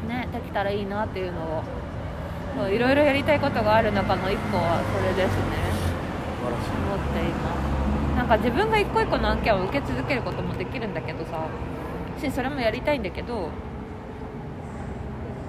[0.09, 1.63] ねできたらいいなっていうのを
[2.57, 5.57] そういろいろやりたいことがある中の一個はそれですね。
[5.85, 6.71] 素晴らしい。
[6.73, 8.17] 思っています。
[8.17, 11.47] なんか自分が一個一個の案件を受け続けることもできるんだけどさ。
[12.19, 13.51] しそれもやりたいんだけど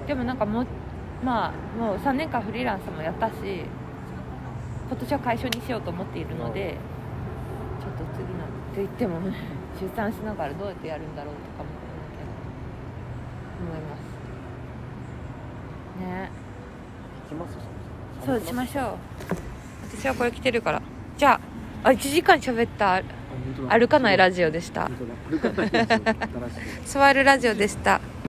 [0.08, 0.66] でもなんかもう
[1.22, 3.34] まあもう3年間フリーランスもやったし
[4.88, 6.76] 今年は会社にしようと思っているので、
[7.78, 9.36] ちょっと次のって言ってもね
[9.78, 11.68] 出産しながらどうやってやるんだろうとかも
[13.60, 14.00] 思います。
[16.00, 16.30] ね。
[17.30, 17.58] 行きます？
[18.24, 18.96] そうしましょう。
[19.94, 20.80] 私はこれ着てるから。
[21.18, 21.38] じゃ
[21.84, 23.02] ああ1時間喋った
[23.68, 24.88] 歩かないラジオでした。
[26.86, 28.00] 座るラジオでした